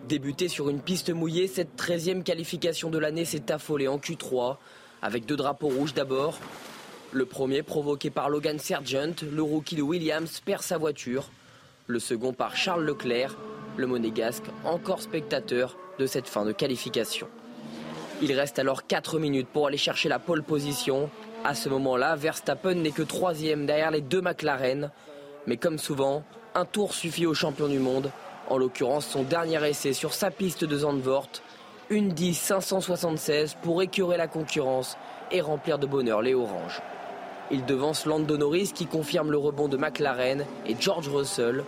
Débuté 0.05 0.49
sur 0.49 0.69
une 0.69 0.81
piste 0.81 1.11
mouillée, 1.11 1.47
cette 1.47 1.81
13e 1.81 2.23
qualification 2.23 2.89
de 2.89 2.97
l'année 2.97 3.23
s'est 3.23 3.53
affolée 3.53 3.87
en 3.87 3.99
Q3, 3.99 4.57
avec 5.01 5.25
deux 5.25 5.37
drapeaux 5.37 5.69
rouges 5.69 5.93
d'abord. 5.93 6.37
Le 7.13 7.25
premier 7.25 7.63
provoqué 7.63 8.09
par 8.09 8.29
Logan 8.29 8.59
Sargent, 8.59 9.23
le 9.31 9.41
rookie 9.41 9.77
de 9.77 9.81
Williams 9.81 10.41
perd 10.41 10.61
sa 10.61 10.77
voiture. 10.77 11.29
Le 11.87 11.99
second 11.99 12.33
par 12.33 12.57
Charles 12.57 12.83
Leclerc, 12.83 13.37
le 13.77 13.87
monégasque, 13.87 14.43
encore 14.65 15.01
spectateur 15.01 15.77
de 15.99 16.05
cette 16.05 16.27
fin 16.27 16.43
de 16.43 16.51
qualification. 16.51 17.29
Il 18.21 18.33
reste 18.33 18.59
alors 18.59 18.85
4 18.85 19.17
minutes 19.19 19.47
pour 19.47 19.67
aller 19.67 19.77
chercher 19.77 20.09
la 20.09 20.19
pole 20.19 20.43
position 20.43 21.09
à 21.45 21.55
ce 21.55 21.69
moment-là, 21.69 22.15
Verstappen 22.15 22.75
n'est 22.75 22.91
que 22.91 23.01
troisième 23.01 23.65
derrière 23.65 23.91
les 23.91 24.01
deux 24.01 24.21
McLaren. 24.21 24.91
Mais 25.47 25.57
comme 25.57 25.77
souvent, 25.77 26.23
un 26.53 26.65
tour 26.65 26.93
suffit 26.93 27.25
au 27.25 27.33
champion 27.33 27.67
du 27.67 27.79
monde, 27.79 28.11
en 28.49 28.57
l'occurrence 28.57 29.07
son 29.07 29.23
dernier 29.23 29.65
essai 29.67 29.93
sur 29.93 30.13
sa 30.13 30.31
piste 30.31 30.65
de 30.65 30.77
Zandvoort. 30.77 31.29
Une 31.89 32.09
10 32.09 32.33
576 32.33 33.55
pour 33.61 33.81
écurer 33.81 34.17
la 34.17 34.27
concurrence 34.27 34.97
et 35.31 35.41
remplir 35.41 35.79
de 35.79 35.87
bonheur 35.87 36.21
les 36.21 36.35
oranges. 36.35 36.81
Il 37.51 37.65
devance 37.65 38.05
Lando 38.05 38.37
Norris 38.37 38.71
qui 38.75 38.85
confirme 38.85 39.31
le 39.31 39.37
rebond 39.37 39.67
de 39.67 39.77
McLaren 39.77 40.45
et 40.67 40.75
George 40.79 41.07
Russell. 41.07 41.63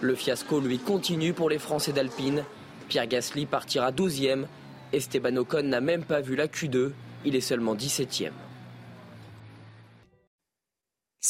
Le 0.00 0.14
fiasco 0.14 0.60
lui 0.60 0.78
continue 0.78 1.34
pour 1.34 1.50
les 1.50 1.58
Français 1.58 1.92
d'Alpine. 1.92 2.44
Pierre 2.88 3.08
Gasly 3.08 3.44
partira 3.44 3.90
12e. 3.90 4.44
Esteban 4.92 5.36
Ocon 5.36 5.64
n'a 5.64 5.82
même 5.82 6.04
pas 6.04 6.20
vu 6.20 6.34
la 6.34 6.46
Q2. 6.46 6.92
Il 7.26 7.36
est 7.36 7.42
seulement 7.42 7.74
17e. 7.74 8.30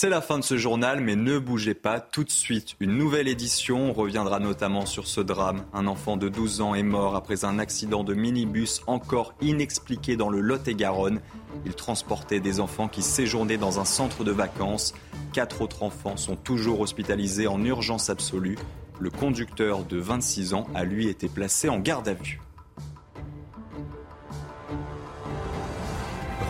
C'est 0.00 0.10
la 0.10 0.20
fin 0.20 0.38
de 0.38 0.44
ce 0.44 0.56
journal, 0.56 1.00
mais 1.00 1.16
ne 1.16 1.40
bougez 1.40 1.74
pas. 1.74 1.98
Tout 1.98 2.22
de 2.22 2.30
suite, 2.30 2.76
une 2.78 2.96
nouvelle 2.96 3.26
édition. 3.26 3.90
On 3.90 3.92
reviendra 3.92 4.38
notamment 4.38 4.86
sur 4.86 5.08
ce 5.08 5.20
drame. 5.20 5.64
Un 5.72 5.88
enfant 5.88 6.16
de 6.16 6.28
12 6.28 6.60
ans 6.60 6.76
est 6.76 6.84
mort 6.84 7.16
après 7.16 7.44
un 7.44 7.58
accident 7.58 8.04
de 8.04 8.14
minibus 8.14 8.80
encore 8.86 9.34
inexpliqué 9.40 10.14
dans 10.14 10.28
le 10.28 10.40
Lot-et-Garonne. 10.40 11.20
Il 11.66 11.74
transportait 11.74 12.38
des 12.38 12.60
enfants 12.60 12.86
qui 12.86 13.02
séjournaient 13.02 13.56
dans 13.56 13.80
un 13.80 13.84
centre 13.84 14.22
de 14.22 14.30
vacances. 14.30 14.94
Quatre 15.32 15.62
autres 15.62 15.82
enfants 15.82 16.16
sont 16.16 16.36
toujours 16.36 16.78
hospitalisés 16.78 17.48
en 17.48 17.64
urgence 17.64 18.08
absolue. 18.08 18.56
Le 19.00 19.10
conducteur 19.10 19.82
de 19.82 19.98
26 19.98 20.54
ans 20.54 20.68
a 20.76 20.84
lui 20.84 21.08
été 21.08 21.28
placé 21.28 21.68
en 21.68 21.80
garde 21.80 22.06
à 22.06 22.14
vue. 22.14 22.38